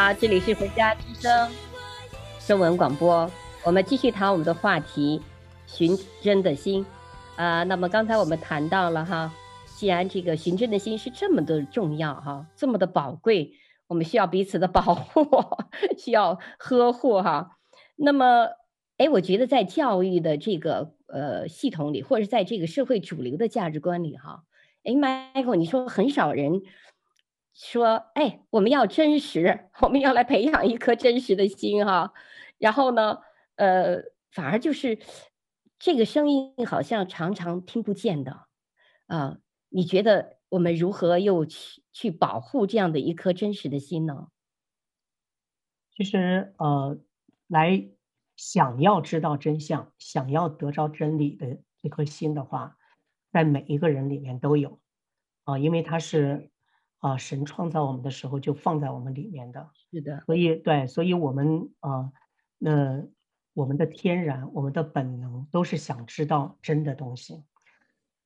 [0.05, 1.49] 好，这里是回家之声
[2.45, 3.27] 中文广播，
[3.65, 5.19] 我们继续谈我们的话题——
[5.65, 6.85] 寻真的心。
[7.37, 9.33] 啊、那么刚才我们谈到了哈，
[9.75, 13.53] 既然这个寻真的心是这么的重要哈，这么的宝贵，
[13.87, 15.25] 我们需要彼此的保护，
[15.97, 17.57] 需要呵护哈。
[17.95, 18.49] 那么，
[18.97, 24.43] 哎，我觉得在教育的这个呃系统里，或者在这个社会主流的价值观里哈，
[24.83, 26.61] 哎，Michael，你说很少人。
[27.55, 32.13] 说，哎，我们要真实，我们要来培养一颗真实的心哈。
[32.57, 33.19] 然后呢，
[33.55, 34.99] 呃，反而就是
[35.79, 38.47] 这个声音好像常常听不见的
[39.07, 39.37] 啊、
[39.69, 44.27] 你觉得我们如何又去去保护这样的一颗真实的心呢？
[45.95, 46.99] 其实，呃，
[47.47, 47.87] 来
[48.35, 52.77] 想要知道真相、想要得着真理的这颗心的话，
[53.31, 54.81] 在每一个人里面都有
[55.45, 56.51] 啊、因为它是。
[57.05, 62.11] 啊，神创造我们的时候就放在我们里面的，是的，所以对，所以我们啊，
[62.57, 63.05] 那
[63.53, 67.43] 我们的天然，我们的本能都是想知道真的东西。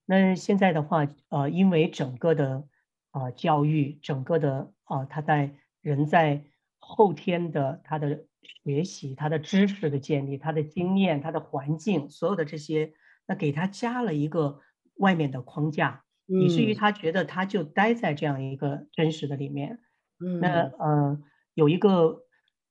[0.05, 2.69] 那现在的话，呃，因为整个的
[3.11, 6.45] 啊、呃、教育，整个的啊、呃，他在人在
[6.77, 8.27] 后天的他的
[8.63, 12.93] 学习，他的知识的建立，他的经验，他的环境，所有的这些，
[13.27, 14.61] 那给他加了一个
[14.95, 16.05] 外面的框架。
[16.29, 19.79] 以至于嗯他觉得他就待在这样一个真实的里面。
[20.23, 21.21] 嗯那呃，
[21.53, 22.23] 有一个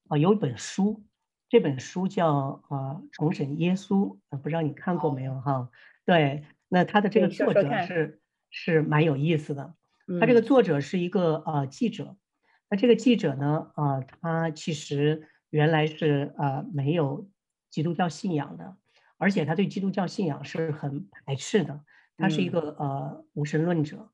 [0.09, 1.05] 呃有一本书，
[1.49, 5.71] 这本书叫呃《重审耶稣》，呃，不知道你看过没有哈？
[6.05, 9.75] 对，那他的这个作者是是蛮有意思的。
[10.21, 12.17] 他这个嗯作者是一个呃记者，
[12.71, 17.29] 那这个记者呢，呃，他其实原来是呃没有
[17.71, 18.77] 基督教信仰的，
[19.17, 21.81] 而且他对基督教信仰是很排斥的，
[22.19, 24.11] 他是一嗯个呃无神论者，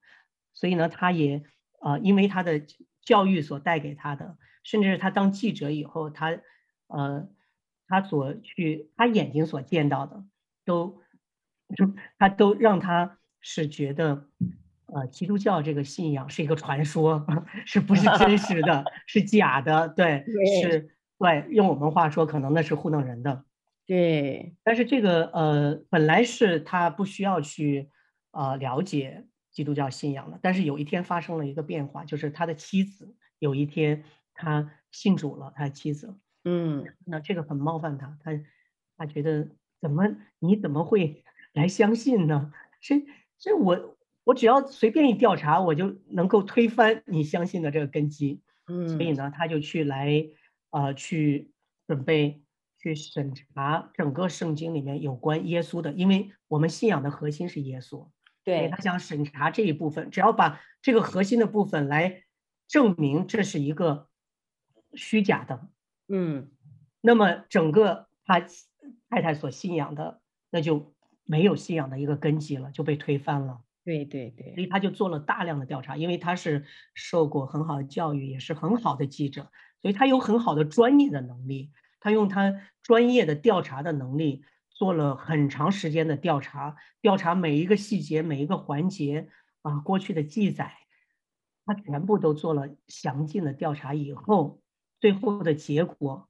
[0.52, 1.42] 所以呢，他也
[1.80, 2.62] 呃因为他的
[3.02, 6.38] 教育所带给他的，甚至是他当记者以后，他
[6.86, 7.28] 呃
[7.88, 10.24] 他所去他眼睛所见到的，
[10.64, 11.00] 都
[11.76, 14.28] 就他都让他是觉得。
[14.86, 17.26] 呃，基督教这个信仰是一个传说，
[17.66, 18.84] 是不是真实的？
[19.08, 19.88] 是假的？
[19.88, 21.46] 对，对是，对。
[21.50, 23.44] 用我们话说，可能那是糊弄人的。
[23.86, 27.90] 对，但是这个呃，本来是他不需要去
[28.32, 34.04] 呃了解基督教信仰的，但是有一天发生了一个变化，就是他的妻子有一天
[34.34, 36.14] 他信主了，他的妻子，
[36.44, 38.32] 嗯那这个很冒犯他，他
[38.96, 39.48] 他觉得
[39.80, 41.22] 怎么你怎么会
[41.52, 42.52] 来相信呢？
[42.80, 43.04] 这
[43.38, 43.94] 这我。
[44.26, 48.40] 我只要随便一调查，我就能够推翻你相信的这个根基。
[48.66, 50.26] 嗯，所以呢，他就去来，
[50.70, 51.52] 呃，去
[51.86, 52.42] 准备
[52.84, 58.06] 去审查整个圣经里面有关耶稣的，因为我们信仰的核心是耶稣。
[58.42, 62.24] 对，他想审查这一部分，只要把这个核心的部分来
[62.68, 64.08] 证明这是一个
[64.92, 65.66] 虚假的，
[66.08, 66.50] 嗯
[67.00, 68.40] 那么整个他
[69.08, 70.20] 太太所信仰的，
[70.50, 73.62] 那就没有信仰的一个根基了，就被推翻了。
[73.82, 81.70] 对对对所，以他就做了大量的调查，因为他是受过很好的教育，也是很好的记者，所以他有很好的专业的能力。
[82.04, 89.30] 他用他专业的调查的能力，做了很长时间的调查，调查每一个细节、每一个环节
[89.62, 90.76] 啊，过去的记载，
[91.64, 94.60] 他全部都做了详尽的调查以后，
[95.00, 96.28] 最后的结果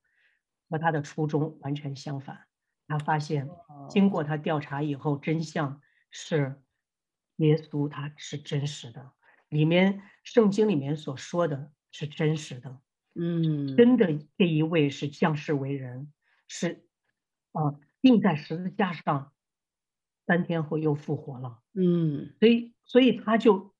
[0.70, 2.46] 和他的初衷完全相反。
[2.86, 3.48] 他发现，
[3.90, 6.60] 经过他调查以后，真相是。
[7.38, 9.10] 耶稣他是真实的，
[9.48, 12.78] 里面圣经里面所说的是真实的，
[13.14, 16.12] 嗯，真的这一位是降世为人，
[16.48, 16.86] 是
[17.52, 19.32] 啊，钉在十字架上，
[20.26, 23.74] 三天后又复活了，嗯，所以所以他就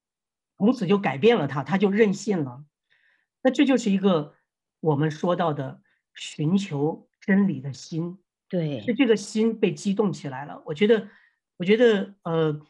[0.57, 2.65] 从此就改变了他，他就任性了，
[3.43, 4.35] 那这就是一个
[4.81, 5.83] 我们说到的
[6.15, 8.19] 寻求真理的心，
[8.49, 11.09] 对，是这个心被激动起来了，我觉得，
[11.57, 12.61] 我觉得呃。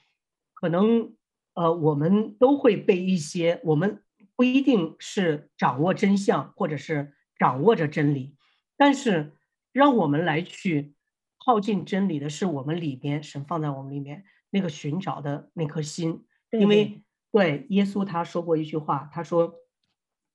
[0.56, 1.14] 可能
[1.52, 4.02] 呃，我们都会被一些，我们
[4.36, 8.36] 不一定是掌握真相，或者是掌握着真理，
[8.76, 9.36] 但是
[9.72, 10.94] 让我们来去
[11.44, 19.54] 靠近真理的是我们里边神放在我们里面那个寻找的那颗心，因为对耶稣他说过一句话，他说：“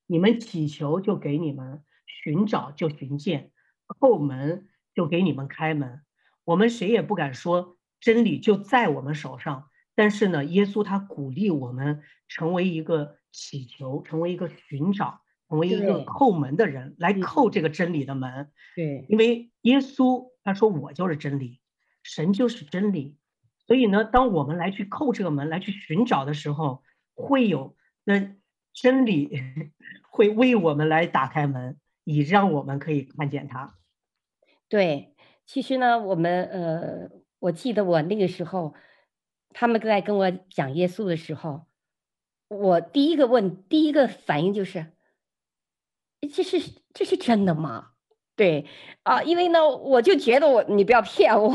[0.06, 3.52] 你们祈求就给你们，寻找就寻见，
[3.88, 6.02] 叩门就给你们开门。”
[6.44, 9.69] 我们谁也不敢说真理就在我们手上。
[10.00, 15.20] 但是呢，耶稣他鼓励我们成为一个祈求，成为一个寻找，
[15.50, 18.50] 成为一个叩门的人，来叩这个真理的门。
[18.78, 21.60] 对，因为耶稣他说我就是真理，
[22.02, 23.18] 神就是真理。
[23.68, 26.82] 所以呢，当我们来去叩这个门，来去寻找的时候，
[27.14, 27.76] 会有
[28.06, 28.38] 那
[28.72, 29.30] 真理
[30.10, 33.76] 会为我们来打开门，以让我们可以看见他。
[34.70, 35.14] 对，
[35.46, 38.74] 其实呢，我们呃，我记得我那个时候。
[39.54, 41.66] 他们在跟我讲耶稣的时候，
[42.48, 44.88] 我第一个问，第一个反应就是：
[46.34, 46.60] 这是
[46.94, 47.92] 这是真的吗？
[48.36, 48.66] 对
[49.04, 51.54] 啊，因为呢，我就觉得我你不要骗我。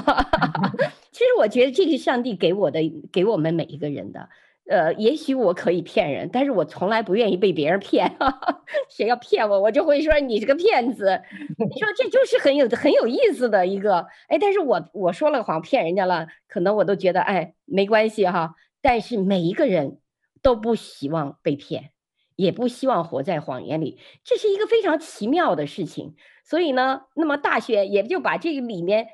[1.13, 2.81] 其实我觉得这个上帝给我的，
[3.13, 4.29] 给我们每一个人的。
[4.67, 8.17] 呃，也许我可以骗人，但是我从来不愿意被别人骗。
[8.89, 11.21] 谁要骗我，我就会说你是个骗子。
[11.59, 18.55] 你说这就是很有很有意思的一个，哎，但是我我说了谎骗人家了，可能我都觉得哎没关系哈。
[18.81, 19.99] 但是每一个人
[20.41, 21.91] 都不希望被骗，
[22.35, 26.15] 也不希望活在谎言里，这是一个非常奇妙的事情。
[26.43, 29.09] 所以呢，那么大学也就把这个里面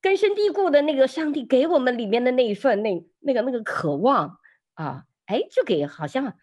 [0.00, 4.38] 根深蒂固的那个上帝给我们里面的那一份那那个那个渴望。
[4.74, 6.34] 啊，哎，就给好像，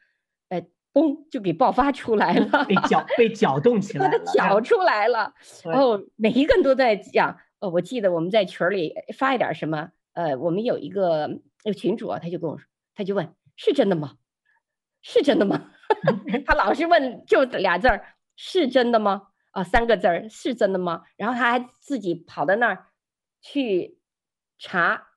[0.50, 0.62] 呃，
[0.94, 5.34] 嘣，就给爆发出来了，被搅被搅动起来了，搅出来了。
[5.66, 7.38] 哦，每一个人都在讲。
[7.60, 11.28] 哦，我记得我们在群里发一点什么，呃，我们有一个
[11.64, 12.66] 那个群主啊，他就跟我说，
[12.96, 14.16] 他就问，是真的吗？
[15.04, 15.72] 是真的吗？
[16.48, 19.28] 他老是问，就俩字儿，是真的吗？
[19.52, 21.04] 啊，三个字儿，是真的吗？
[21.18, 22.88] 然后他还自己跑到那儿
[23.42, 24.00] 去
[24.58, 25.10] 查。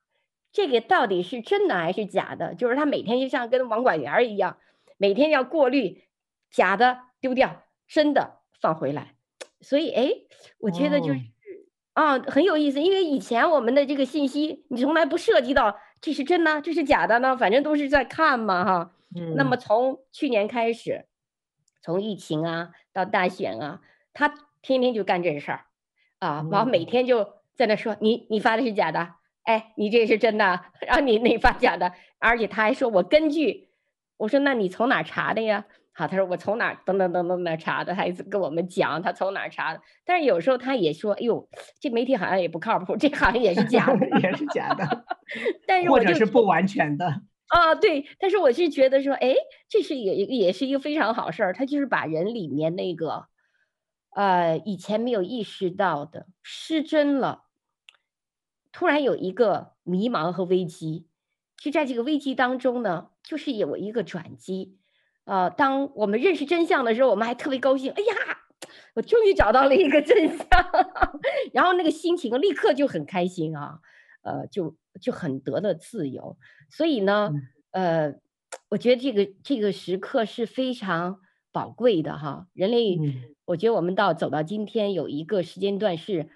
[0.55, 2.55] 这个到底是真的还是假的？
[2.55, 4.57] 就是他每天就像跟网管员一样，
[4.97, 6.05] 每天要过滤
[6.49, 9.17] 假的丢掉，真的放回来。
[9.61, 10.13] 所以，哎，
[10.61, 11.19] 我觉得就是、
[11.97, 12.81] 哦、啊，很有意思。
[12.81, 18.93] 因为以前我们的这个信息，你从来不涉及到这是真的，这是假的呢，反正都是在看嘛，哈。
[19.17, 21.07] 嗯、那么从去年开始，
[21.83, 23.81] 从疫情啊到大选啊，
[24.13, 24.33] 他
[24.63, 25.65] 天天就干这事儿
[26.21, 29.15] 啊，然后每天就在那说、嗯、你你发的是假的。
[29.45, 33.69] 哎，你这是真的，然后你那发假的，而且他还说我根据，
[34.17, 35.65] 我说那你从哪查的呀？
[35.97, 39.81] 好，他说我从哪等等等等哪查的，他一直跟我们讲他从哪查的。
[40.05, 45.05] 但是有时候他也说，哎呦，这媒体好像也不靠谱，这好像也是假的， 也是假的。
[45.69, 47.07] 但是 或者是不完全的
[47.47, 48.05] 啊，对。
[48.19, 49.35] 但是我是觉得说，哎，
[49.69, 53.27] 这是也也是一个非常好事儿，他就是把人里面那个，
[54.17, 57.44] 呃，以前没有意识到的失真了。
[58.75, 61.07] 突然有一个迷茫和危机，
[61.57, 64.77] 就在这个危机当中呢，就是有一个转机。
[65.27, 67.93] 呃，当我们认识真相的时候，我们还特别高兴。
[67.93, 68.13] 哎呀，
[68.97, 70.47] 我终于找到了一个真相，
[71.55, 73.79] 然后那个心情立刻就很开心啊，
[74.23, 76.37] 呃，就就很得了自由。
[76.69, 77.31] 所以呢，
[77.71, 78.15] 呃，
[78.71, 81.21] 我觉得这个这个时刻是非常
[81.53, 82.49] 宝贵的哈。
[82.53, 82.99] 人类，
[83.45, 86.29] 我觉得我们到走到今天有一个时间段是。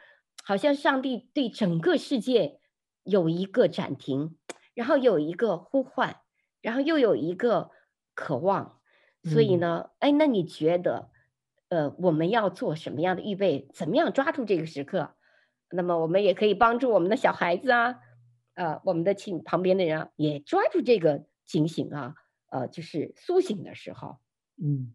[0.48, 2.58] 好像上帝对整个世界
[3.02, 4.38] 有一个暂停，
[4.72, 6.22] 然后有一个呼唤，
[6.62, 7.70] 然后又有一个
[8.14, 8.80] 渴望，
[9.24, 11.10] 所以呢，哎，那你觉得，
[11.68, 13.68] 呃，我们要做什么样的预备？
[13.74, 15.14] 怎么样抓住这个时刻？
[15.70, 17.96] 那么我们也可以帮助我们的小孩子啊，
[18.54, 22.14] 呃，我们的亲旁边的人啊，也抓住这个警醒啊，
[22.48, 24.16] 呃，就是苏醒的时候，
[24.56, 24.94] 嗯。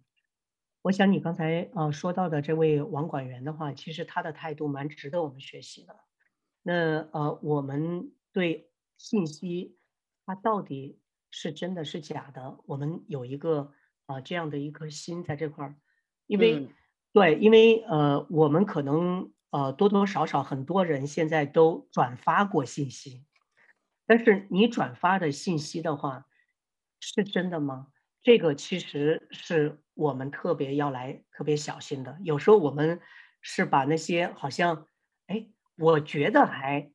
[0.83, 5.95] 我想你刚才呃说到的这位网管员的话，其实他的态度蛮值得我们学习的。
[6.61, 9.77] 那呃，我们对信息
[10.25, 10.99] 它到底
[11.31, 13.71] 是真的是假的，我们有一个
[14.07, 15.75] 啊、呃、这样的一颗心在这块儿，
[16.27, 16.69] 因为、嗯、
[17.13, 23.25] 对，因为呃我们可能呃多多少少很多人现在都转发过信息，
[24.05, 26.27] 但是你转发的信息的话
[26.99, 27.87] 是真的吗？
[28.23, 32.17] 这个其实是我们特别要来特别小心的。
[32.23, 33.01] 有时候我们
[33.41, 34.87] 是把那些好像，
[35.27, 36.93] 哎，我觉得还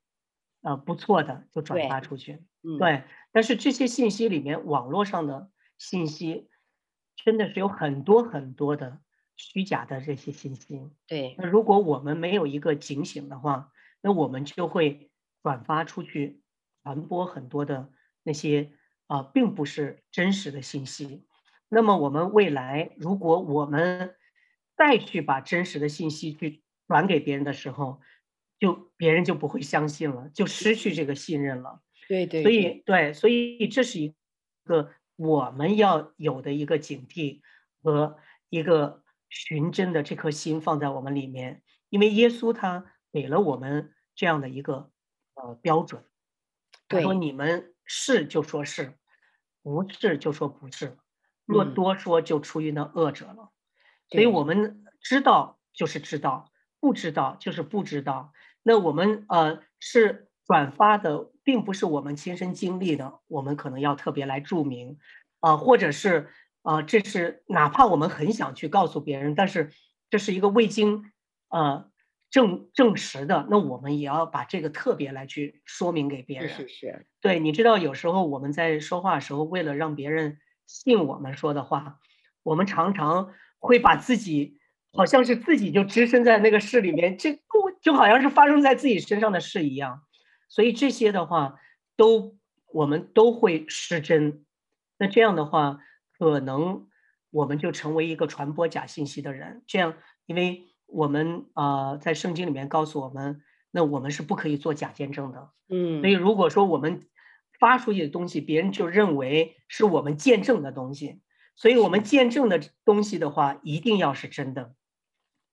[0.62, 3.04] 呃不错的就转发出去，对，对。
[3.30, 6.48] 但是这些信息里面，网络上的信息
[7.14, 9.00] 真的是有很多很多的
[9.36, 10.88] 虚假的这些信息。
[11.06, 11.34] 对。
[11.36, 13.70] 那如果我们没有一个警醒的话，
[14.00, 15.10] 那我们就会
[15.42, 16.40] 转发出去，
[16.82, 18.72] 传播很多的那些。
[19.08, 21.26] 啊，并不是真实的信息。
[21.70, 24.14] 那么我们未来，如果我们
[24.76, 28.00] 再去把真实的信息去转给别人的时候，
[28.58, 31.82] 就别人就不会相信了，就失去这个信任了。
[32.06, 32.42] 对对，对。
[32.42, 34.14] 所以对，所以这是一
[34.64, 37.40] 个我们要有的一个警惕
[37.82, 38.18] 和
[38.50, 44.90] 一个寻真的这颗心放在我们里面，因为耶稣他给了我们这样的一个
[45.34, 46.04] 呃标准，
[46.88, 47.74] 他说你们。
[47.88, 48.92] 是就说是，
[49.62, 50.98] 不是就说不是，
[51.46, 53.50] 若多说就出于那恶者了。
[53.50, 53.50] 嗯、
[54.10, 58.32] 所以我们知道就是知道，不知道就是不知道。
[58.62, 64.98] 那我们呃是转发的，并不是我们亲身经历的，我们可能要特别来注明
[65.40, 66.28] 啊、呃，或者是
[66.60, 69.72] 啊、呃，这是哪怕我们很想去告诉别人，但是
[70.10, 71.10] 这是一个未经
[71.48, 71.90] 呃。
[72.30, 76.48] 证证实的，那我们也要把这个特别来去说明给别人。
[76.48, 82.00] 是是是，对，你知道有时候我们在说话的时候，为了让别人信我们说的话，
[82.42, 84.58] 我们常常会把自己
[84.92, 90.02] 好像是自己就置身在那个事里面，这不就好像是发生在自己身上的事一样。
[90.50, 91.54] 所以这些的话，
[91.96, 92.36] 都
[92.74, 94.44] 我们都会失真。
[94.98, 95.78] 那这样的话，
[96.18, 96.88] 可能
[97.30, 99.62] 我们就成为一个传播假信息的人。
[99.66, 100.66] 这样，因为。
[100.88, 105.50] 我们啊、呃，在圣经里面告诉我们，那我们是不可以做假见证的。
[105.68, 107.06] 嗯，所以如果说我们
[107.60, 111.20] 发出去的东西，别人就认为是我们见证的东西，
[111.54, 114.74] 所以我们见证的东西的话，一定要是真的，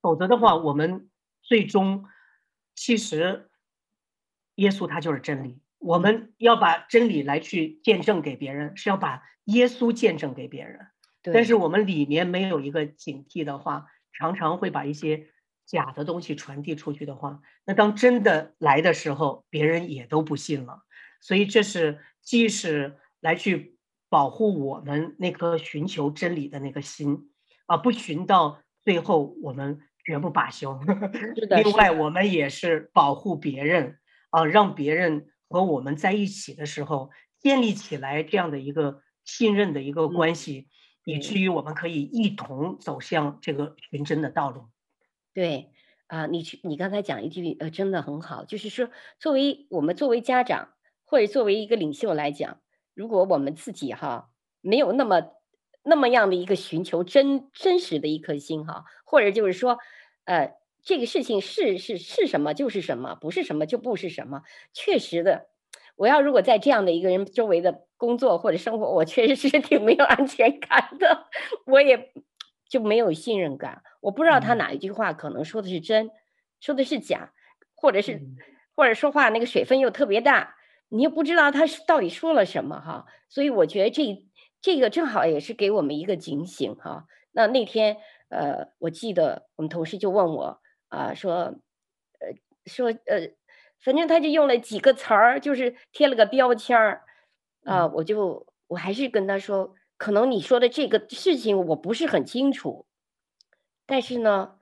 [0.02, 1.10] 否则的话，我们
[1.42, 2.06] 最终
[2.74, 3.50] 其实
[4.56, 5.60] 耶稣他就是真理。
[5.80, 10.88] 我们要把真理来去见证给别人，是要把耶稣见证给别人。
[11.22, 11.34] 对。
[11.34, 13.88] 但是我们里面没有一个警惕的话。
[14.18, 15.28] 常常会把一些
[15.66, 20.84] 假的东西传递出去的话，那当真的来的时候，别人也都不信了。
[21.22, 23.78] 所以这是既是来去
[24.10, 27.32] 保护我们那颗寻求真理的那个心
[27.66, 30.80] 啊，不寻到最后我们绝不罢休。
[31.50, 33.98] 另外，我们也是保护别人
[34.30, 37.10] 啊，让别人和我们在一起的时候，
[37.40, 40.70] 建立起来这样的一个信任的一个关系，嗯、
[41.06, 44.66] 以至于我们可以一同走向这个寻真的道路。
[45.34, 45.72] 对
[46.08, 50.74] 啊、呃，你去，你刚才讲一句呃，真的很好，就是说，作为我们作为家长
[51.06, 52.60] 或者作为一个领袖来讲，
[52.94, 55.32] 如果我们自己哈没有那么
[55.84, 59.78] 那么样的一个寻求真真实的一颗心哈，或者就是说，
[60.26, 60.58] 呃。
[60.88, 64.44] 这个事情是是是什么就是什么，不是什么就不是什么。
[64.72, 65.48] 确实的，
[65.96, 71.28] 我要如果在这样的一个人周围的工作或者生活，我确实是 挺没有安全感的，
[71.66, 72.12] 我也
[72.70, 73.82] 就没有信任感。
[74.02, 76.12] 我不知道他哪一句话可能说的是真，
[76.60, 77.34] 说的是假，
[77.76, 78.22] 或者是
[78.76, 80.56] 或者说话那个水分又特别大，
[80.90, 83.06] 你又不知道他是到底说了什么哈。
[83.30, 84.26] 所以我觉得这
[84.62, 87.06] 这个正好也是给我们一个警醒哈。
[87.32, 87.98] 那那天
[88.30, 90.62] 呃，我记得我们同事就问我。
[90.88, 91.34] 啊，说，
[92.20, 92.32] 呃，
[92.68, 93.28] 说，呃，
[93.86, 97.04] 反正他就用了几个词儿，就是贴了个标签儿，
[97.64, 102.88] 啊，我就我还是跟他说，可能你说的这个事情我不是很清楚，
[103.86, 104.56] 但是呢，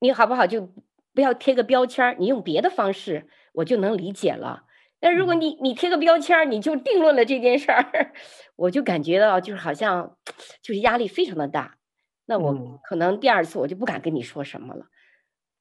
[0.00, 0.70] 你好不好就
[1.14, 4.64] 不要贴个标签儿，你用别的方式，我就能理解了。
[5.00, 8.12] 但如果你你贴个标签儿，你就定论了这件事儿，
[8.56, 10.16] 我就感觉到就是好像
[10.62, 11.78] 就是压力非常的大，
[12.26, 14.86] 那我可能第二次我就不敢跟你说什么了。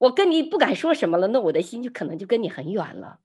[0.05, 3.19] 我跟你不敢说什么了，那我的心就可能就跟你很远了，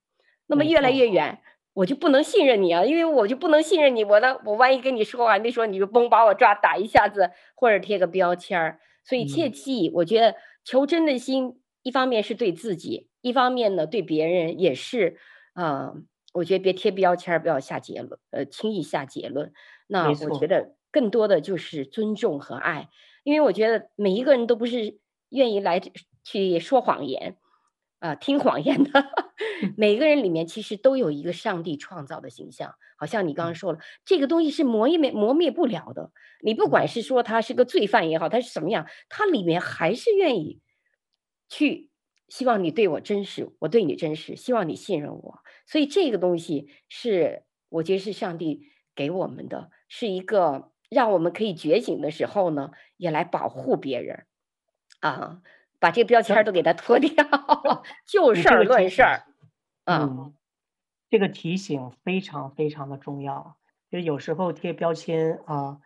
[0.47, 1.41] 那么越来越远，
[1.75, 15.19] 我就不能信任你啊，因为我就不能信任你，我呢，我万一跟你说完，那时候你就嘣把我抓打一下子，或者贴个标签儿，所以切记，我觉得求真的心，一方面是对自己，一方面呢对别人也是，
[15.53, 15.95] 啊、呃，
[16.33, 19.53] 我觉得别贴标签儿，不要下结论，呃，轻易下结论。
[19.87, 22.89] 那我觉得更多的就是尊重和爱，
[23.23, 25.79] 因为我觉得每一个人都不是愿意来。
[26.31, 27.37] 去说谎言，
[27.99, 29.11] 啊、呃，听谎言的
[29.77, 32.77] 每个人里面，其实都有一个上帝创造的形象。
[32.97, 36.13] 好像你刚刚说了，这个东西是磨灭磨灭不了的。
[36.41, 40.61] 你不管是说他是个罪犯也好，他是什么样，他里面还是愿意
[41.49, 41.91] 去
[42.29, 45.41] 希望你对我真实，我对你真实，希望你信任我。
[45.67, 54.27] 所以这个东西是我觉得是上帝给我们的，是一个让我们可以觉醒的时候呢，也来保护别人
[55.01, 55.43] 啊。
[55.81, 57.13] 把这个标签都给它脱 掉，
[58.07, 59.25] 就事儿论事儿。
[59.87, 60.35] 嗯，
[61.09, 63.57] 这个提醒非常非常的重要。
[63.91, 65.79] 就是有时候贴标签啊，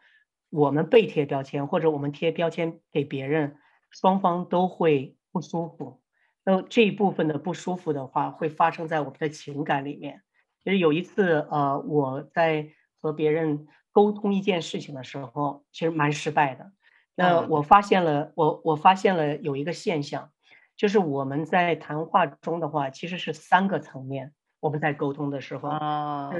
[0.51, 3.57] 我们被贴标签，或者我们贴标签给别人，
[3.91, 6.03] 双方都会不舒服。
[6.45, 10.23] 那这一部分的不舒服的话，会发生在我们的情感里面。
[10.63, 12.69] 就是有一次，呃，我在
[13.01, 16.73] 和别人沟通一件事情的时候，其实蛮失败的。
[17.15, 20.33] 那我发现了，我我发现了有一个现象，
[20.77, 24.33] 就是我们在谈话中的话，其实是三个层面。
[24.61, 26.31] 我们在沟通的时候，啊，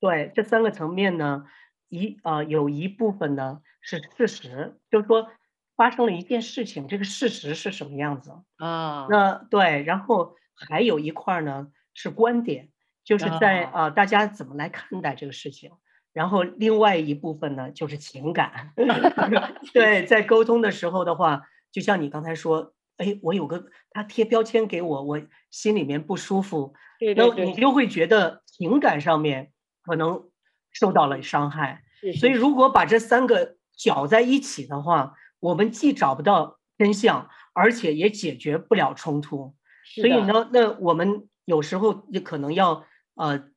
[0.00, 1.44] 对，这三个层面呢，
[1.90, 5.28] 一呃有一部分呢是事实，就是说
[5.76, 9.06] 发生了一件事情，这个事实是什么样子啊？
[9.10, 12.70] 那对，然后还有一块呢是观点，
[13.04, 15.72] 就是在啊、呃、大家怎么来看待这个事情。
[16.16, 18.72] 然后另外一部分呢，就是情感。
[19.74, 29.52] 对，在沟通的时候的话，就像你刚才说，哎，我有个他贴标签给我，我心里面不舒服，对对对，然后你就会觉得情感上面
[29.82, 30.30] 可能
[30.72, 31.82] 受到了伤害。
[32.00, 39.54] 是是是，所以如果把这三个搅在一起的话，我们既找不到真相，而且也解决不了冲突。
[39.84, 42.86] 所以呢，那我们有时候也可能要
[43.16, 43.50] 呃，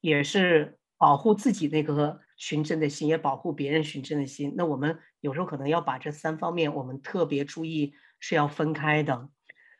[0.00, 0.77] 也是。
[0.98, 4.54] 保护自己那个寻真的心，也保护别人寻真的心。
[4.56, 9.28] 那我们有时候可能要把这三方面，我们特别注意是要分开的。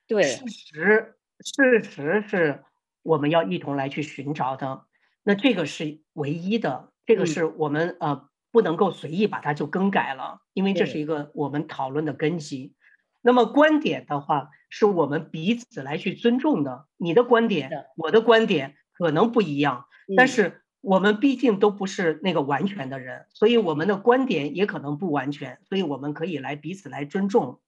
[0.07, 2.65] 对，事实事实是
[3.03, 4.85] 我们要一同来去寻找的。
[5.25, 12.77] 那这个是唯一的，这个是我们、嗯、呃不能够随意把它就更改了，因为这是一个我们讨论的根基。
[13.23, 16.87] 那么观点的话，是我们彼此来去尊重的。
[16.97, 20.63] 你的观点，我的观点可能不一样，嗯、但是。
[20.81, 27.61] 我们毕竟都不是那个完全的人，所以我们的观点也可能不完全，所以我们可以来彼此来尊重。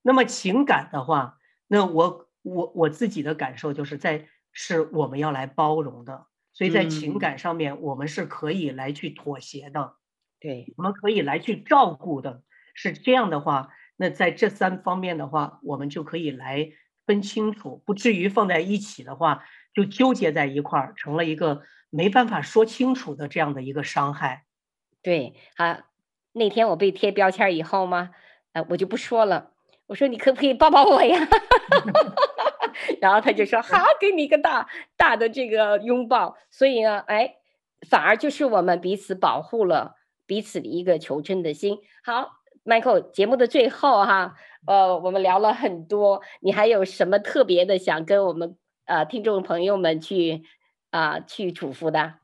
[0.00, 9.94] 那么情感的话，那我我我自己的感受就是在是我们要来包容的，所以在情感上面我们是可以来去妥协的，
[10.38, 12.42] 对，我们可以来去照顾的。
[12.74, 16.70] 是这样的话，那在这三方面的话，我们就可以来
[17.06, 19.42] 分清楚，不至于放在一起的话
[19.74, 21.62] 就纠结在一块儿，成了一个。
[21.96, 24.44] 没办法说清楚的这样的一个伤害，
[25.02, 25.86] 对，啊，
[26.32, 28.10] 那天我被贴标签以后吗，
[28.52, 29.52] 呃，我就不说了，
[29.86, 31.26] 我说你可不可以抱抱我呀？
[33.00, 34.68] 然后他就说好，给你一个大
[34.98, 36.36] 大的这个拥抱。
[36.50, 37.36] 所以呢，哎，
[37.88, 39.94] 反而就是我们彼此保护了
[40.26, 41.78] 彼此的一个求真的心。
[42.04, 42.32] 好
[42.64, 44.34] ，Michael，节目的最后哈，
[44.66, 50.42] 呃，我们聊了很多，你还有什么特别的想跟我们呃听众朋友们去
[50.90, 52.20] 啊、呃、去嘱咐的？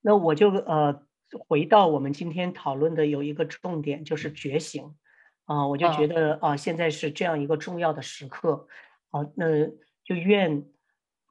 [0.00, 1.06] 那我就呃
[1.48, 4.96] 回到我们今天讨论的有一个重点，就是觉醒。
[5.44, 8.68] 啊、呃，我就觉得啊、呃，现在是这样一个重要的时刻，
[9.10, 9.66] 啊、呃，那
[10.04, 10.70] 就愿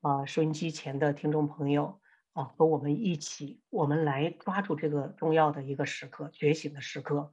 [0.02, 2.02] 啊、呃，收音机前的听众朋友
[2.34, 7.32] 啊、呃，和我们一起，我们来抓住这个重要的一个时刻，觉醒的时刻，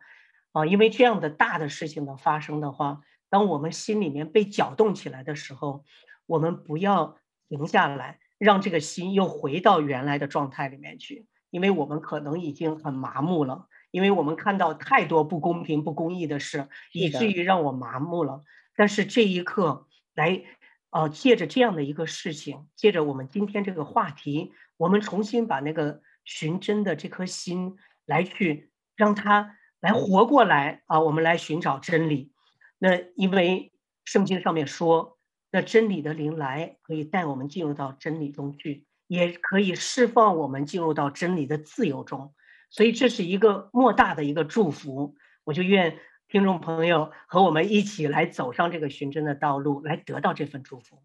[0.53, 5.84] 啊、呃，因为这样的大的事情的发生的话，当我们心里面被搅动起来的时候，
[6.26, 7.18] 我们不要
[7.49, 13.67] 停下来，让这个心又回到原来的状态里面去，因为我们可能已经很麻木了。
[13.91, 18.45] 因为我们看到太多不公平、不公义的事，以至于让我麻木了。
[18.77, 20.43] 但是这一刻来，
[20.91, 31.01] 呃，借着这样的一个事情，借着我们今天这个话题，我们重新把那个寻真的这颗心来去让它来活过来啊！
[31.01, 32.31] 我们来寻找真理。
[32.79, 33.73] 那因为
[34.05, 35.18] 圣经上面说，
[35.51, 42.35] 那真理的灵来可以带我们进入到真理中去，也可以释放我们进入到真理的自由中。
[42.71, 51.03] 所以这是一个莫大的一个祝福，我就愿听众朋友和我们一起来走上这个寻真的道路，来得到这份祝福。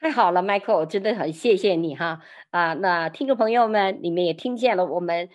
[0.00, 2.72] 太好了，Michael，真的很谢谢你哈啊！
[2.72, 5.28] 那听众朋友们，你们也听见了，我们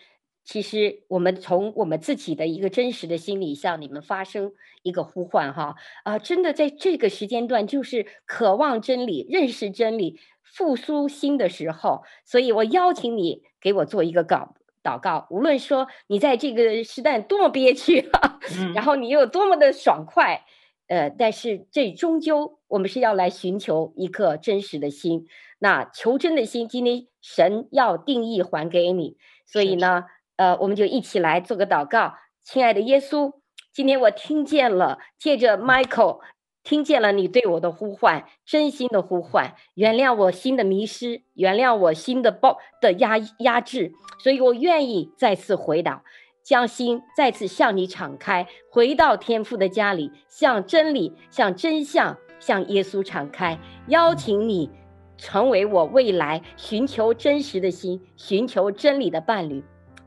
[0.46, 6.20] 其实我们从我们自己的一个真实的心里向你们发生一个呼唤哈啊！
[6.20, 14.56] 真的在这个时间段，就是渴望真理、认识真理、复苏心的时候，所以我邀请你给我做一个稿。
[14.84, 18.08] 祷告，无论说你在这个时代多么憋屈，
[18.56, 20.46] 嗯、然后你又有多么的爽快，
[20.86, 25.26] 呃，但是这终究我们是要来寻求一颗真实的心。
[25.58, 29.18] 那求真的心，今天神要定义还给你，
[29.48, 30.04] 所以呢，
[30.38, 32.14] 呃，我们就一起来做个祷告。
[32.44, 33.34] 亲爱的耶稣，
[33.74, 36.20] 今天我听见了，借着 Michael。
[36.64, 46.04] 听见了你对我的呼唤，真心的呼唤，原谅我心的迷失，原谅我心的暴的压压制，所以我愿意再次回答，
[46.44, 53.60] 将心再次向你敞开，回到天父的家里，向真理、向真相、向耶稣敞开，
[53.90, 54.72] 邀请你
[55.18, 59.64] 成为我未来寻求真实的心、寻求真理的伴侣。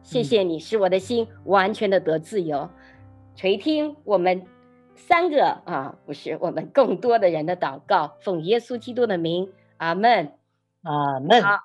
[0.08, 2.70] 谢谢你，使我的心完全的得自由。
[3.36, 4.46] 垂听我们。
[4.96, 10.32] 三个啊，不是我们更多的人的祷告，奉耶稣基督的名，阿门，
[10.82, 11.40] 阿门。
[11.40, 11.60] 好，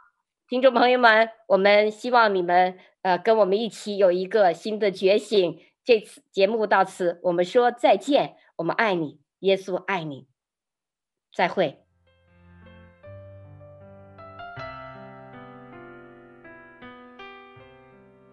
[0.48, 5.58] 听众朋友们，我们希望你们呃跟我们一起有一个新的觉醒。
[5.84, 10.28] 这次节目到此，我们说再见，我们爱你，耶稣爱你，
[11.34, 11.83] 再会。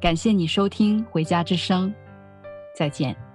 [0.00, 1.88] 感谢你收听《回家之声》，
[2.74, 3.25] 再见。